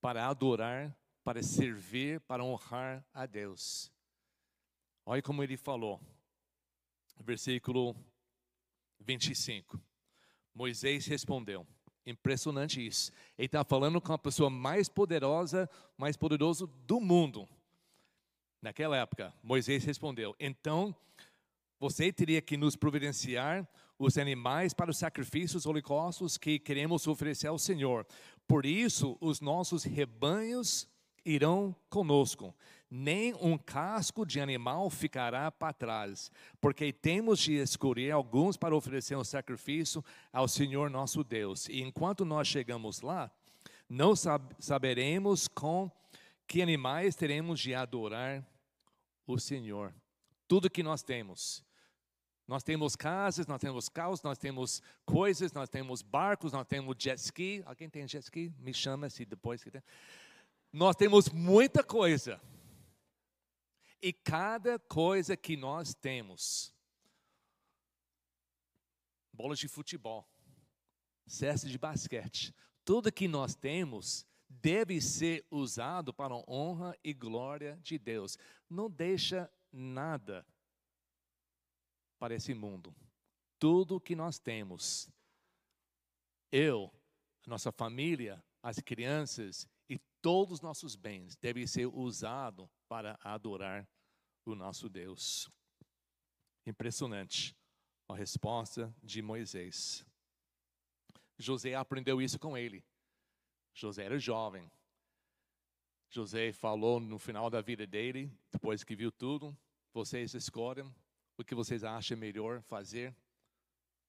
para 0.00 0.26
adorar 0.26 0.98
para 1.28 1.42
servir, 1.42 2.20
para 2.20 2.42
honrar 2.42 3.04
a 3.12 3.26
Deus. 3.26 3.92
Olha 5.04 5.20
como 5.20 5.42
ele 5.42 5.58
falou, 5.58 6.00
versículo 7.20 7.96
25. 9.00 9.80
Moisés 10.54 11.06
respondeu. 11.06 11.66
Impressionante 12.06 12.84
isso. 12.84 13.12
Ele 13.36 13.46
está 13.46 13.62
falando 13.62 14.00
com 14.00 14.12
a 14.12 14.18
pessoa 14.18 14.48
mais 14.48 14.88
poderosa, 14.88 15.68
mais 15.96 16.16
poderoso 16.16 16.66
do 16.66 17.00
mundo. 17.00 17.46
Naquela 18.62 18.96
época, 18.96 19.32
Moisés 19.42 19.84
respondeu: 19.84 20.34
Então 20.40 20.96
você 21.78 22.12
teria 22.12 22.42
que 22.42 22.56
nos 22.56 22.74
providenciar 22.74 23.68
os 23.98 24.16
animais 24.16 24.72
para 24.72 24.90
os 24.90 24.98
sacrifícios 24.98 25.66
holocaustos 25.66 26.36
que 26.36 26.58
queremos 26.58 27.06
oferecer 27.06 27.48
ao 27.48 27.58
Senhor. 27.58 28.06
Por 28.46 28.64
isso, 28.64 29.16
os 29.20 29.40
nossos 29.40 29.84
rebanhos 29.84 30.88
irão 31.24 31.74
conosco, 31.90 32.54
nem 32.90 33.34
um 33.34 33.58
casco 33.58 34.24
de 34.24 34.40
animal 34.40 34.88
ficará 34.88 35.50
para 35.50 35.72
trás, 35.72 36.30
porque 36.60 36.92
temos 36.92 37.38
de 37.38 37.54
escolher 37.54 38.12
alguns 38.12 38.56
para 38.56 38.74
oferecer 38.74 39.16
um 39.16 39.24
sacrifício 39.24 40.04
ao 40.32 40.48
Senhor 40.48 40.88
nosso 40.88 41.22
Deus. 41.22 41.68
E 41.68 41.82
enquanto 41.82 42.24
nós 42.24 42.48
chegamos 42.48 43.02
lá, 43.02 43.30
não 43.88 44.14
saberemos 44.58 45.48
com 45.48 45.90
que 46.46 46.62
animais 46.62 47.14
teremos 47.14 47.60
de 47.60 47.74
adorar 47.74 48.46
o 49.26 49.38
Senhor. 49.38 49.94
Tudo 50.46 50.70
que 50.70 50.82
nós 50.82 51.02
temos. 51.02 51.62
Nós 52.46 52.62
temos 52.62 52.96
casas, 52.96 53.46
nós 53.46 53.60
temos 53.60 53.90
carros, 53.90 54.22
nós 54.22 54.38
temos 54.38 54.82
coisas, 55.04 55.52
nós 55.52 55.68
temos 55.68 56.00
barcos, 56.00 56.50
nós 56.50 56.66
temos 56.66 56.96
jet 56.98 57.20
ski. 57.20 57.62
Alguém 57.66 57.90
tem 57.90 58.08
jet 58.08 58.24
ski? 58.24 58.50
Me 58.58 58.72
chama 58.72 59.10
se 59.10 59.26
depois 59.26 59.62
que 59.62 59.70
tem. 59.70 59.82
Nós 60.72 60.96
temos 60.96 61.28
muita 61.28 61.84
coisa. 61.84 62.40
E 64.00 64.12
cada 64.12 64.78
coisa 64.78 65.36
que 65.36 65.56
nós 65.56 65.94
temos, 65.94 66.72
bola 69.32 69.56
de 69.56 69.66
futebol, 69.68 70.28
cesta 71.26 71.68
de 71.68 71.76
basquete, 71.76 72.54
tudo 72.84 73.12
que 73.12 73.26
nós 73.26 73.54
temos 73.54 74.26
deve 74.48 75.00
ser 75.00 75.44
usado 75.50 76.12
para 76.14 76.32
a 76.34 76.44
honra 76.48 76.96
e 77.04 77.12
glória 77.12 77.78
de 77.82 77.98
Deus. 77.98 78.38
Não 78.68 78.90
deixa 78.90 79.50
nada 79.70 80.46
para 82.18 82.34
esse 82.34 82.54
mundo. 82.54 82.94
Tudo 83.58 84.00
que 84.00 84.16
nós 84.16 84.38
temos, 84.38 85.10
eu, 86.50 86.92
nossa 87.46 87.70
família, 87.70 88.42
as 88.62 88.78
crianças 88.78 89.68
todos 90.20 90.54
os 90.54 90.60
nossos 90.60 90.96
bens 90.96 91.36
devem 91.36 91.66
ser 91.66 91.86
usados 91.86 92.68
para 92.88 93.18
adorar 93.22 93.88
o 94.44 94.54
nosso 94.54 94.88
Deus. 94.88 95.48
Impressionante 96.66 97.56
a 98.08 98.14
resposta 98.14 98.94
de 99.02 99.20
Moisés. 99.22 100.04
José 101.38 101.74
aprendeu 101.74 102.20
isso 102.20 102.38
com 102.38 102.56
ele. 102.56 102.84
José 103.72 104.04
era 104.04 104.18
jovem. 104.18 104.70
José 106.10 106.52
falou 106.52 106.98
no 106.98 107.18
final 107.18 107.50
da 107.50 107.60
vida 107.60 107.86
dele, 107.86 108.32
depois 108.50 108.82
que 108.82 108.96
viu 108.96 109.12
tudo: 109.12 109.56
vocês 109.92 110.34
escolhem 110.34 110.92
o 111.36 111.44
que 111.44 111.54
vocês 111.54 111.84
acham 111.84 112.16
melhor 112.16 112.62
fazer. 112.62 113.14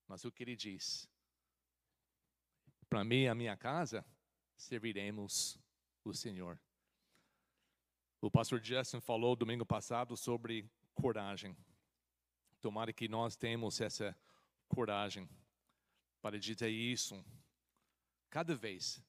Mas 0.08 0.24
o 0.24 0.32
que 0.32 0.42
ele 0.42 0.56
diz? 0.56 1.08
Para 2.88 3.04
mim 3.04 3.22
e 3.22 3.28
a 3.28 3.34
minha 3.34 3.56
casa, 3.56 4.04
serviremos 4.56 5.56
o 6.04 6.14
Senhor. 6.14 6.58
O 8.20 8.30
pastor 8.30 8.62
Justin 8.62 9.00
falou 9.00 9.34
domingo 9.34 9.64
passado 9.64 10.16
sobre 10.16 10.70
coragem. 10.94 11.56
Tomara 12.60 12.92
que 12.92 13.08
nós 13.08 13.36
tenhamos 13.36 13.80
essa 13.80 14.16
coragem 14.68 15.28
para 16.20 16.38
dizer 16.38 16.68
isso 16.68 17.24
cada 18.28 18.54
vez. 18.54 19.02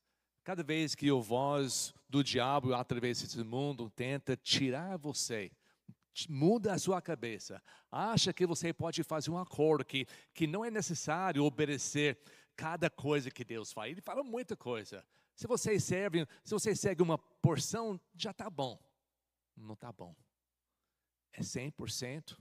Cada 0.43 0.63
vez 0.63 0.95
que 0.95 1.11
o 1.11 1.21
voz 1.21 1.93
do 2.09 2.23
diabo 2.23 2.73
através 2.73 3.21
desse 3.21 3.43
mundo 3.43 3.89
tenta 3.89 4.35
tirar 4.35 4.97
você, 4.97 5.51
muda 6.27 6.73
a 6.73 6.79
sua 6.79 7.01
cabeça, 7.01 7.61
acha 7.91 8.33
que 8.33 8.45
você 8.45 8.73
pode 8.73 9.03
fazer 9.03 9.29
um 9.29 9.37
acordo, 9.37 9.85
que, 9.85 10.07
que 10.33 10.47
não 10.47 10.65
é 10.65 10.71
necessário 10.71 11.43
obedecer 11.43 12.17
cada 12.61 12.91
coisa 12.91 13.31
que 13.31 13.43
Deus 13.43 13.73
faz. 13.73 13.91
Ele 13.91 14.01
fala 14.01 14.23
muita 14.23 14.55
coisa. 14.55 15.03
Se 15.35 15.47
você 15.47 15.79
serve, 15.79 16.27
se 16.43 16.53
você 16.53 16.75
segue 16.75 17.01
uma 17.01 17.17
porção, 17.17 17.99
já 18.13 18.29
está 18.29 18.51
bom. 18.51 18.79
Não 19.57 19.73
está 19.73 19.91
bom. 19.91 20.15
É 21.33 21.41
100%. 21.41 22.37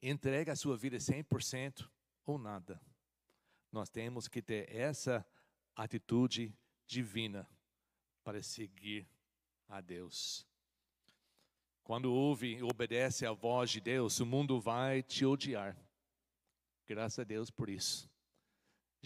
Entrega 0.00 0.52
a 0.52 0.56
sua 0.56 0.74
vida 0.74 0.96
100% 0.96 1.86
ou 2.24 2.38
nada. 2.38 2.80
Nós 3.70 3.90
temos 3.90 4.26
que 4.26 4.40
ter 4.40 4.74
essa 4.74 5.22
atitude 5.74 6.58
divina 6.86 7.46
para 8.24 8.42
seguir 8.42 9.06
a 9.68 9.82
Deus. 9.82 10.46
Quando 11.84 12.10
ouve 12.10 12.54
e 12.54 12.62
obedece 12.62 13.26
à 13.26 13.32
voz 13.32 13.70
de 13.70 13.82
Deus, 13.82 14.18
o 14.18 14.24
mundo 14.24 14.58
vai 14.58 15.02
te 15.02 15.26
odiar. 15.26 15.76
Graças 16.86 17.18
a 17.18 17.24
Deus 17.24 17.50
por 17.50 17.68
isso. 17.68 18.15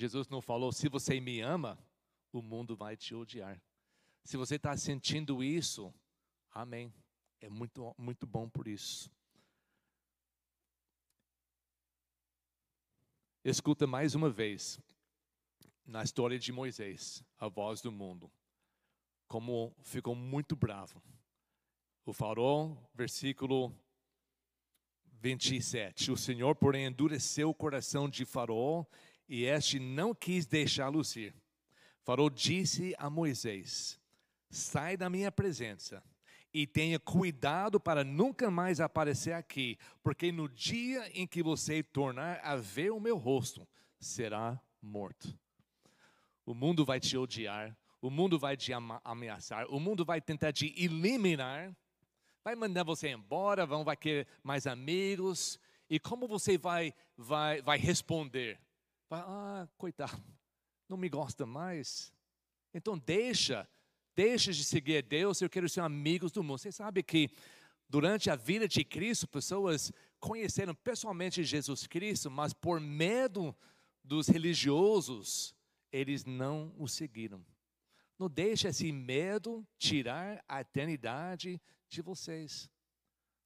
Jesus 0.01 0.28
não 0.28 0.40
falou: 0.40 0.72
se 0.72 0.88
você 0.88 1.20
me 1.20 1.42
ama, 1.42 1.78
o 2.32 2.40
mundo 2.40 2.74
vai 2.74 2.96
te 2.96 3.14
odiar. 3.14 3.62
Se 4.24 4.38
você 4.38 4.55
está 4.55 4.74
sentindo 4.74 5.44
isso, 5.44 5.92
amém. 6.51 6.90
É 7.38 7.51
muito, 7.51 7.94
muito 7.98 8.26
bom 8.26 8.48
por 8.48 8.66
isso. 8.66 9.11
Escuta 13.44 13.86
mais 13.86 14.14
uma 14.14 14.30
vez, 14.30 14.80
na 15.84 16.03
história 16.03 16.38
de 16.38 16.51
Moisés, 16.51 17.22
a 17.38 17.48
voz 17.48 17.82
do 17.82 17.92
mundo, 17.92 18.32
como 19.28 19.74
ficou 19.82 20.14
muito 20.14 20.57
bravo. 20.57 21.03
O 22.07 22.12
farol, 22.14 22.90
versículo 22.94 23.74
27. 25.20 26.11
O 26.11 26.16
Senhor, 26.16 26.57
porém, 26.57 26.86
endureceu 26.86 27.51
o 27.51 27.55
coração 27.55 28.09
de 28.09 28.24
Faraó 28.24 28.86
e 29.31 29.45
este 29.45 29.78
não 29.78 30.12
quis 30.12 30.45
deixá-los 30.45 31.14
ir. 31.14 31.33
Faraó 32.03 32.28
disse 32.28 32.97
a 32.99 33.09
Moisés: 33.09 34.01
Sai 34.51 34.97
da 34.97 35.09
minha 35.09 35.31
presença 35.31 36.03
e 36.53 36.66
tenha 36.66 36.99
cuidado 36.99 37.78
para 37.78 38.03
nunca 38.03 38.51
mais 38.51 38.81
aparecer 38.81 39.33
aqui, 39.33 39.78
porque 40.03 40.33
no 40.33 40.49
dia 40.49 41.09
em 41.14 41.28
que 41.28 41.45
você 41.45 41.81
tornar 41.81 42.41
a 42.43 42.57
ver 42.57 42.91
o 42.91 42.99
meu 42.99 43.16
rosto, 43.16 43.66
será 44.01 44.61
morto. 44.83 45.39
O 46.45 46.53
mundo 46.53 46.85
vai 46.85 46.99
te 46.99 47.16
odiar, 47.16 47.78
o 48.03 48.11
mundo 48.11 48.37
vai 48.37 48.57
te 48.57 48.72
ameaçar, 49.05 49.64
o 49.68 49.78
mundo 49.78 50.05
vai 50.05 50.20
tentar 50.20 50.53
te 50.53 50.74
eliminar, 50.76 51.72
vai 52.43 52.57
mandar 52.57 52.83
você 52.83 53.11
embora, 53.11 53.64
vão 53.64 53.85
vai 53.85 53.97
querer 53.97 54.26
mais 54.43 54.66
amigos. 54.66 55.61
E 55.89 56.01
como 56.01 56.26
você 56.26 56.59
vai 56.59 56.93
vai 57.16 57.62
vai 57.62 57.78
responder? 57.78 58.59
Ah, 59.11 59.68
coitado, 59.76 60.22
não 60.88 60.96
me 60.96 61.08
gosta 61.08 61.44
mais. 61.44 62.12
Então 62.72 62.96
deixa 62.96 63.68
Deixe 64.14 64.52
de 64.52 64.64
seguir 64.64 65.02
Deus, 65.02 65.40
eu 65.40 65.48
quero 65.48 65.68
ser 65.68 65.80
amigos 65.80 66.32
do 66.32 66.42
mundo. 66.42 66.58
Você 66.58 66.72
sabe 66.72 67.02
que 67.02 67.30
durante 67.88 68.28
a 68.28 68.36
vida 68.36 68.66
de 68.66 68.84
Cristo, 68.84 69.26
pessoas 69.26 69.92
conheceram 70.18 70.74
pessoalmente 70.74 71.44
Jesus 71.44 71.86
Cristo, 71.86 72.30
mas 72.30 72.52
por 72.52 72.80
medo 72.80 73.56
dos 74.04 74.28
religiosos, 74.28 75.54
eles 75.92 76.24
não 76.24 76.74
o 76.76 76.88
seguiram. 76.88 77.44
Não 78.18 78.28
deixe 78.28 78.68
esse 78.68 78.92
medo 78.92 79.66
tirar 79.78 80.44
a 80.46 80.61
eternidade 80.61 81.58
de 81.88 82.02
vocês. 82.02 82.70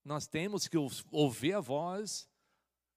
Nós 0.04 0.26
temos 0.26 0.66
que 0.66 0.76
ouvir 1.12 1.54
a 1.54 1.60
voz, 1.60 2.28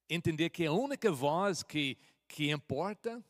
entender 0.09 0.49
que 0.49 0.65
a 0.65 0.73
única 0.73 1.11
voz 1.11 1.61
que, 1.61 1.97
que 2.27 2.51
importa 2.51 3.23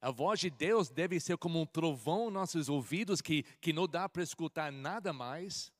a 0.00 0.10
voz 0.10 0.40
de 0.40 0.50
Deus 0.50 0.90
deve 0.90 1.20
ser 1.20 1.38
como 1.38 1.60
um 1.60 1.64
trovão 1.64 2.28
em 2.28 2.32
nossos 2.32 2.68
ouvidos 2.68 3.20
que, 3.20 3.44
que 3.60 3.72
não 3.72 3.86
dá 3.86 4.08
para 4.08 4.22
escutar 4.22 4.72
nada 4.72 5.12
mais. 5.12 5.72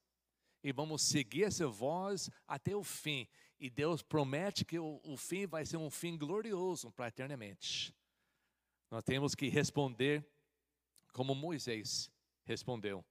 E 0.63 0.73
vamos 0.73 1.03
seguir 1.03 1.43
essa 1.43 1.67
voz 1.67 2.31
até 2.47 2.77
o 2.77 2.85
fim. 2.85 3.27
E 3.59 3.69
Deus 3.69 4.01
promete 4.01 4.65
que 4.65 4.79
o, 4.79 5.01
o 5.03 5.17
fim 5.17 5.45
vai 5.45 5.67
ser 5.67 5.77
um 5.77 5.91
fim 5.91 6.17
glorioso 6.17 6.93
para 6.93 7.09
eternamente. 7.09 7.93
Nós 8.89 9.03
temos 9.03 9.35
que 9.35 9.49
responder 9.49 10.25
como 11.13 11.35
Moisés 11.35 12.09
respondeu. 12.45 13.05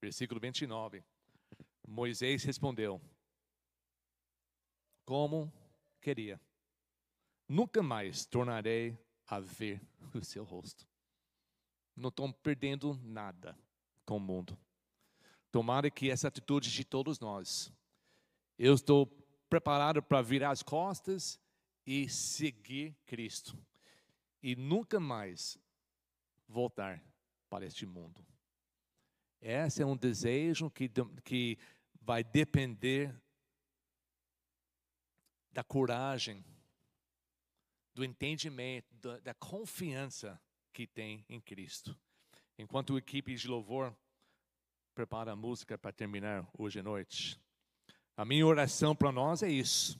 Versículo 0.00 0.38
29. 0.38 1.02
Moisés 1.88 2.44
respondeu: 2.44 3.00
Como 5.04 5.52
queria, 6.00 6.40
nunca 7.48 7.82
mais 7.82 8.24
tornarei 8.24 8.98
a 9.26 9.40
ver 9.40 9.80
o 10.14 10.24
seu 10.24 10.44
rosto. 10.44 10.86
Não 11.94 12.08
estão 12.08 12.30
perdendo 12.32 12.98
nada 13.02 13.58
com 14.04 14.16
o 14.16 14.20
mundo. 14.20 14.58
Tomara 15.50 15.90
que 15.90 16.10
essa 16.10 16.28
atitude 16.28 16.70
de 16.70 16.84
todos 16.84 17.18
nós. 17.18 17.72
Eu 18.58 18.74
estou 18.74 19.06
preparado 19.48 20.02
para 20.02 20.22
virar 20.22 20.50
as 20.50 20.62
costas 20.62 21.40
e 21.86 22.08
seguir 22.08 22.96
Cristo. 23.06 23.56
E 24.42 24.54
nunca 24.54 25.00
mais 25.00 25.58
voltar 26.48 27.02
para 27.48 27.64
este 27.66 27.86
mundo. 27.86 28.24
Esse 29.40 29.82
é 29.82 29.86
um 29.86 29.96
desejo 29.96 30.70
que, 30.70 30.90
que 31.24 31.58
vai 32.00 32.22
depender 32.22 33.14
da 35.52 35.64
coragem 35.64 36.44
do 37.96 38.04
entendimento, 38.04 38.94
da, 38.96 39.18
da 39.20 39.34
confiança 39.34 40.38
que 40.70 40.86
tem 40.86 41.24
em 41.30 41.40
Cristo. 41.40 41.98
Enquanto 42.58 42.94
a 42.94 42.98
equipe 42.98 43.34
de 43.34 43.48
louvor 43.48 43.96
prepara 44.94 45.32
a 45.32 45.36
música 45.36 45.78
para 45.78 45.92
terminar 45.92 46.46
hoje 46.58 46.80
à 46.80 46.82
noite, 46.82 47.40
a 48.14 48.22
minha 48.22 48.46
oração 48.46 48.94
para 48.94 49.10
nós 49.10 49.42
é 49.42 49.48
isso: 49.48 49.98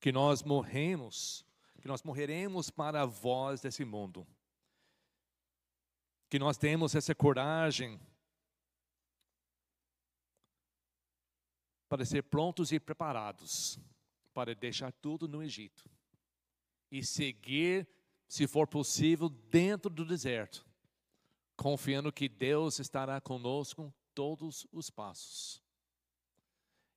que 0.00 0.10
nós 0.10 0.42
morremos, 0.42 1.46
que 1.80 1.86
nós 1.86 2.02
morreremos 2.02 2.68
para 2.68 3.02
a 3.02 3.06
voz 3.06 3.60
desse 3.60 3.84
mundo, 3.84 4.26
que 6.28 6.38
nós 6.38 6.58
temos 6.58 6.96
essa 6.96 7.14
coragem 7.14 8.00
para 11.88 12.04
ser 12.04 12.24
prontos 12.24 12.72
e 12.72 12.80
preparados 12.80 13.78
para 14.34 14.52
deixar 14.52 14.90
tudo 14.94 15.28
no 15.28 15.44
Egito 15.44 15.88
e 16.90 17.04
seguir, 17.04 17.86
se 18.26 18.46
for 18.46 18.66
possível, 18.66 19.28
dentro 19.28 19.90
do 19.90 20.04
deserto, 20.04 20.66
confiando 21.56 22.12
que 22.12 22.28
Deus 22.28 22.78
estará 22.78 23.20
conosco 23.20 23.92
todos 24.14 24.66
os 24.72 24.90
passos. 24.90 25.62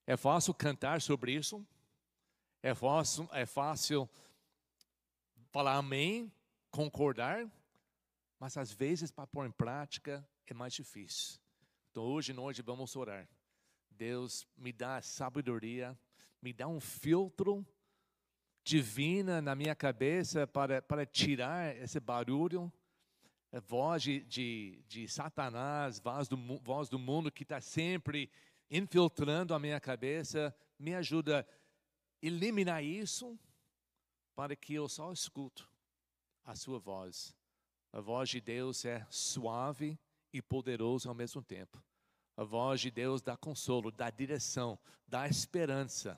É 0.06 0.18
fácil 0.18 0.54
cantar 0.54 1.02
sobre 1.02 1.34
isso? 1.34 1.66
É 2.62 2.74
fácil, 2.74 3.28
é 3.32 3.46
fácil 3.46 4.10
falar 5.52 5.78
amém, 5.78 6.32
concordar, 6.72 7.50
mas 8.40 8.58
às 8.58 8.72
vezes 8.72 9.12
para 9.12 9.28
pôr 9.28 9.46
em 9.46 9.52
prática 9.52 10.28
é 10.48 10.54
mais 10.54 10.74
difícil. 10.74 11.40
Então 11.92 12.04
hoje 12.04 12.34
nós 12.34 12.58
vamos 12.60 12.96
orar. 12.96 13.30
Deus 13.90 14.48
me 14.58 14.74
dá 14.74 15.02
sabedoria, 15.02 15.98
me 16.42 16.52
dá 16.52 16.68
um 16.68 16.80
filtro 16.80 17.66
divina 18.64 19.42
na 19.42 19.56
minha 19.56 19.76
cabeça 19.76 20.48
para, 20.48 20.82
para 20.82 21.06
tirar 21.06 21.76
esse 21.76 22.00
barulho, 22.00 22.72
a 23.52 23.60
voz 23.60 24.02
de, 24.02 24.22
de, 24.22 24.84
de 24.88 25.08
Satanás, 25.08 26.00
voz 26.00 26.28
do, 26.28 26.38
voz 26.60 26.90
do 26.90 26.98
mundo 26.98 27.32
que 27.32 27.44
está 27.44 27.60
sempre 27.60 28.32
infiltrando 28.72 29.54
a 29.54 29.60
minha 29.60 29.80
cabeça, 29.80 30.56
me 30.80 30.96
ajuda 30.96 31.42
a 31.42 32.26
eliminar 32.26 32.84
isso 32.84 33.38
para 34.34 34.56
que 34.56 34.74
eu 34.74 34.88
só 34.88 35.12
escuto 35.12 35.70
a 36.44 36.56
sua 36.56 36.80
voz. 36.80 37.36
A 37.92 38.00
voz 38.00 38.30
de 38.30 38.42
Deus 38.42 38.86
é 38.86 39.06
suave 39.10 40.00
e 40.32 40.42
poderosa 40.42 41.10
ao 41.10 41.14
mesmo 41.14 41.44
tempo. 41.44 41.84
A 42.36 42.44
voz 42.44 42.82
de 42.82 42.90
Deus 42.90 43.22
dá 43.22 43.38
consolo, 43.38 43.92
dá 43.92 44.10
direção, 44.10 44.80
dá 45.08 45.28
esperança. 45.28 46.18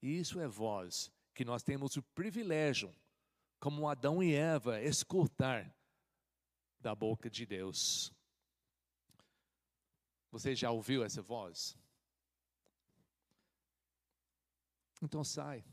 Isso 0.00 0.38
é 0.38 0.46
voz 0.46 1.10
que 1.34 1.44
nós 1.44 1.62
temos 1.62 1.96
o 1.96 2.02
privilégio, 2.02 2.94
como 3.58 3.88
Adão 3.88 4.22
e 4.22 4.34
Eva, 4.34 4.80
escutar 4.80 5.74
da 6.80 6.94
boca 6.94 7.30
de 7.30 7.46
Deus. 7.46 8.12
Você 10.30 10.54
já 10.54 10.70
ouviu 10.70 11.04
essa 11.04 11.22
voz? 11.22 11.76
Então 15.00 15.24
sai, 15.24 15.64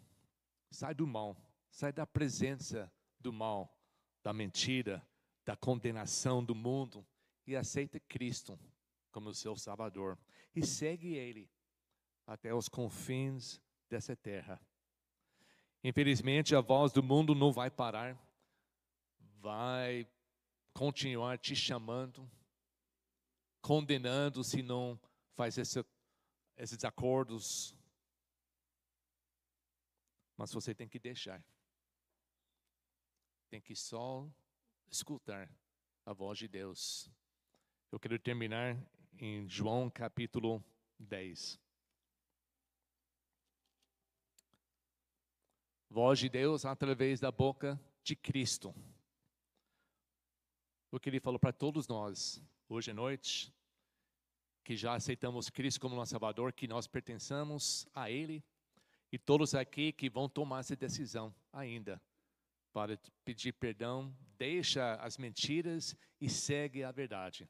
sai 0.70 0.94
do 0.94 1.06
mal, 1.06 1.38
sai 1.70 1.94
da 1.94 2.06
presença 2.06 2.92
do 3.20 3.32
mal, 3.32 3.78
da 4.24 4.34
mentira, 4.34 5.06
da 5.46 5.56
condenação 5.56 6.44
do 6.44 6.56
mundo 6.56 7.06
e 7.46 7.56
aceita 7.56 8.00
Cristo 8.02 8.60
como 9.12 9.34
seu 9.34 9.56
Salvador 9.56 10.18
e 10.56 10.66
segue 10.66 11.14
Ele 11.14 11.50
até 12.26 12.54
os 12.54 12.70
confins 12.70 13.62
dessa 13.90 14.16
terra. 14.16 14.62
Infelizmente, 15.84 16.56
a 16.56 16.62
voz 16.62 16.92
do 16.92 17.02
mundo 17.02 17.34
não 17.34 17.52
vai 17.52 17.72
parar, 17.72 18.18
vai 19.40 20.06
continuar 20.74 21.38
te 21.38 21.56
chamando, 21.56 22.30
condenando 23.62 24.44
se 24.44 24.62
não 24.62 25.00
faz 25.36 25.58
esse, 25.58 25.86
esses 26.58 26.84
acordos. 26.84 27.74
Mas 30.36 30.54
você 30.54 30.76
tem 30.76 30.88
que 30.88 31.00
deixar, 31.00 31.44
tem 33.50 33.62
que 33.62 33.76
só 33.76 34.30
escutar 34.90 35.50
a 36.06 36.12
voz 36.12 36.38
de 36.38 36.48
Deus. 36.48 37.10
Eu 37.92 38.00
quero 38.00 38.20
terminar 38.20 38.78
em 39.18 39.48
João 39.48 39.90
capítulo 39.90 40.64
10. 40.98 41.60
Voz 45.90 46.20
de 46.20 46.30
Deus 46.30 46.66
através 46.66 47.20
da 47.20 47.32
boca 47.32 47.80
de 48.04 48.16
Cristo. 48.16 48.74
O 50.92 51.00
que 51.00 51.10
ele 51.10 51.20
falou 51.20 51.40
para 51.40 51.52
todos 51.52 51.88
nós 51.88 52.44
hoje 52.68 52.92
à 52.92 52.94
noite, 52.94 53.52
que 54.64 54.76
já 54.76 54.94
aceitamos 54.94 55.50
Cristo 55.50 55.82
como 55.82 55.96
nosso 55.96 56.12
Salvador, 56.12 56.54
que 56.54 56.68
nós 56.68 56.86
pertençamos 56.86 57.88
a 57.94 58.12
Ele, 58.12 58.44
e 59.12 59.18
todos 59.18 59.56
aqui 59.56 59.92
que 59.92 60.10
vão 60.10 60.30
tomar 60.30 60.60
essa 60.60 60.76
decisão 60.76 61.34
ainda, 61.52 62.00
para 62.72 62.96
pedir 63.26 63.54
perdão, 63.54 64.16
deixa 64.38 64.94
as 64.96 65.18
mentiras 65.18 65.96
e 66.22 66.30
segue 66.30 66.84
a 66.84 66.92
verdade. 66.92 67.50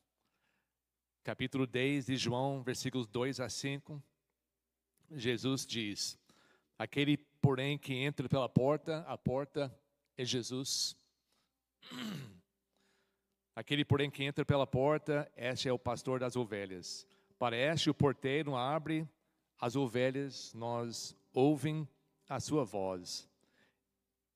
Capítulo 1.24 1.68
10 1.68 2.06
de 2.06 2.16
João, 2.16 2.64
versículos 2.64 3.06
2 3.06 3.42
a 3.42 3.50
5, 3.50 4.02
Jesus 5.12 5.66
diz: 5.66 6.18
Aquele, 6.78 7.18
porém, 7.42 7.78
que 7.78 7.94
entra 7.94 8.28
pela 8.28 8.48
porta, 8.50 9.00
a 9.08 9.18
porta 9.18 9.74
é 10.18 10.26
Jesus. 10.26 10.96
Aquele, 13.56 13.84
porém, 13.84 14.10
que 14.10 14.24
entra 14.24 14.46
pela 14.46 14.66
porta, 14.66 15.30
este 15.36 15.68
é 15.68 15.74
o 15.74 15.80
pastor 15.80 16.20
das 16.20 16.36
ovelhas. 16.36 17.06
Para 17.38 17.58
este 17.58 17.90
o 17.90 17.94
porteiro 17.94 18.56
abre 18.56 19.08
as 19.60 19.76
ovelhas, 19.76 20.54
nós 20.54 21.16
ouvem 21.34 21.88
a 22.28 22.40
sua 22.40 22.64
voz. 22.64 23.28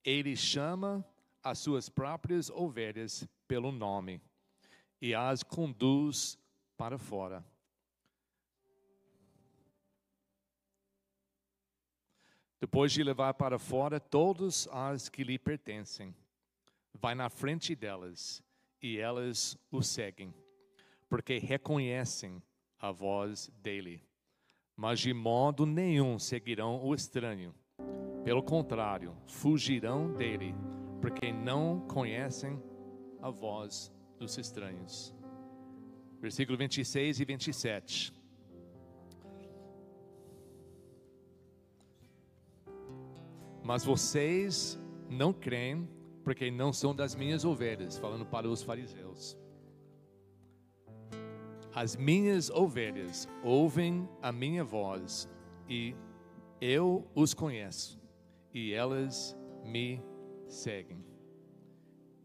Ele 0.04 0.36
chama 0.36 1.06
as 1.41 1.60
suas 1.60 1.89
próprias 1.89 2.49
ovelhas 2.49 3.28
pelo 3.47 3.72
nome 3.72 4.22
e 5.01 5.14
as 5.14 5.43
conduz 5.43 6.38
para 6.78 6.97
fora. 6.97 7.43
Depois 12.64 12.93
de 12.93 13.03
levar 13.03 13.34
para 13.34 13.59
fora 13.59 13.99
todos 13.99 14.70
as 14.72 15.09
que 15.09 15.22
lhe 15.22 15.38
pertencem, 15.38 16.16
vai 16.93 17.14
na 17.14 17.30
frente 17.30 17.76
delas 17.76 18.41
e 18.82 18.97
elas 18.97 19.57
o 19.70 19.82
seguem, 19.82 20.34
porque 21.09 21.39
reconhecem 21.39 22.41
a 22.80 22.89
voz 22.89 23.51
dele. 23.61 24.01
Mas 24.78 25.01
de 25.01 25.14
modo 25.14 25.66
nenhum 25.66 26.18
seguirão 26.18 26.82
o 26.82 26.95
estranho. 26.95 27.53
Pelo 28.24 28.41
contrário, 28.41 29.14
fugirão 29.28 30.14
dele, 30.14 30.55
porque 31.01 31.34
não 31.34 31.82
conhecem 31.82 32.64
a 33.22 33.30
voz 33.30 33.91
dos 34.18 34.38
estranhos. 34.38 35.14
Versículo 36.22 36.57
26 36.57 37.20
e 37.20 37.26
27. 37.26 38.22
Mas 43.64 43.86
vocês 43.86 44.78
não 45.09 45.32
creem, 45.32 45.88
porque 46.24 46.51
não 46.51 46.74
são 46.74 46.93
das 46.93 47.16
minhas 47.16 47.45
ovelhas, 47.45 47.97
falando 47.97 48.26
para 48.26 48.47
os 48.47 48.61
fariseus. 48.61 49.38
As 51.74 51.95
minhas 51.95 52.49
ovelhas 52.49 53.28
ouvem 53.43 54.07
a 54.22 54.32
minha 54.32 54.64
voz, 54.64 55.30
e 55.68 55.95
eu 56.61 57.07
os 57.16 57.34
conheço, 57.34 57.99
e 58.53 58.74
elas 58.74 59.36
me 59.64 59.99
seguem. 60.47 61.03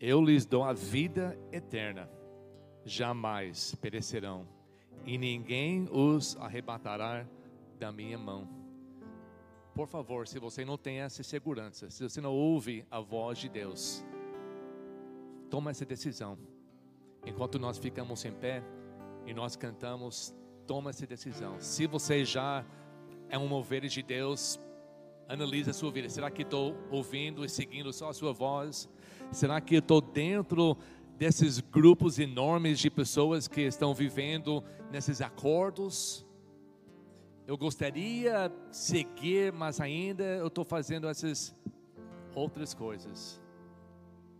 Eu 0.00 0.22
lhes 0.22 0.44
dou 0.44 0.64
a 0.64 0.72
vida 0.72 1.38
eterna, 1.50 2.10
jamais 2.84 3.74
perecerão, 3.76 4.46
e 5.04 5.16
ninguém 5.16 5.88
os 5.90 6.36
arrebatará 6.36 7.26
da 7.78 7.90
minha 7.90 8.18
mão. 8.18 8.57
Por 9.78 9.86
favor, 9.86 10.26
se 10.26 10.40
você 10.40 10.64
não 10.64 10.76
tem 10.76 10.98
essa 11.02 11.22
segurança, 11.22 11.88
se 11.88 12.02
você 12.02 12.20
não 12.20 12.32
ouve 12.34 12.84
a 12.90 12.98
voz 12.98 13.38
de 13.38 13.48
Deus, 13.48 14.04
toma 15.48 15.70
essa 15.70 15.86
decisão. 15.86 16.36
Enquanto 17.24 17.60
nós 17.60 17.78
ficamos 17.78 18.24
em 18.24 18.32
pé 18.32 18.60
e 19.24 19.32
nós 19.32 19.54
cantamos, 19.54 20.34
toma 20.66 20.90
essa 20.90 21.06
decisão. 21.06 21.60
Se 21.60 21.86
você 21.86 22.24
já 22.24 22.66
é 23.28 23.38
um 23.38 23.52
ovelha 23.52 23.88
de 23.88 24.02
Deus, 24.02 24.58
analise 25.28 25.70
a 25.70 25.72
sua 25.72 25.92
vida. 25.92 26.08
Será 26.08 26.28
que 26.28 26.42
estou 26.42 26.76
ouvindo 26.90 27.44
e 27.44 27.48
seguindo 27.48 27.92
só 27.92 28.08
a 28.08 28.12
sua 28.12 28.32
voz? 28.32 28.88
Será 29.30 29.60
que 29.60 29.76
estou 29.76 30.00
dentro 30.00 30.76
desses 31.16 31.60
grupos 31.60 32.18
enormes 32.18 32.80
de 32.80 32.90
pessoas 32.90 33.46
que 33.46 33.60
estão 33.60 33.94
vivendo 33.94 34.60
nesses 34.90 35.20
acordos? 35.20 36.26
eu 37.48 37.56
gostaria 37.56 38.52
seguir, 38.70 39.50
mas 39.54 39.80
ainda 39.80 40.22
eu 40.22 40.48
estou 40.48 40.66
fazendo 40.66 41.08
essas 41.08 41.56
outras 42.34 42.74
coisas. 42.74 43.40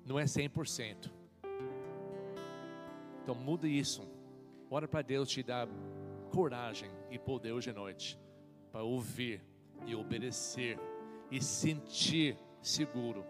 Não 0.04 0.18
é 0.18 0.24
100%. 0.24 1.10
Então 3.22 3.34
muda 3.34 3.66
isso. 3.66 4.06
Ora 4.70 4.86
para 4.86 5.00
Deus 5.00 5.30
te 5.30 5.42
dar 5.42 5.66
coragem 6.30 6.90
e 7.10 7.18
poder 7.18 7.52
hoje 7.52 7.70
à 7.70 7.72
noite 7.72 8.20
para 8.70 8.82
ouvir 8.82 9.42
e 9.86 9.94
obedecer 9.94 10.78
e 11.30 11.42
sentir 11.42 12.36
seguro 12.60 13.24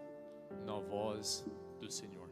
na 0.65 0.77
voz 0.77 1.45
do 1.79 1.89
Senhor. 1.89 2.29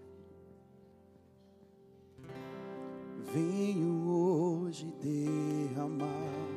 Venho 3.32 4.06
hoje 4.06 4.92
derramar 5.02 6.48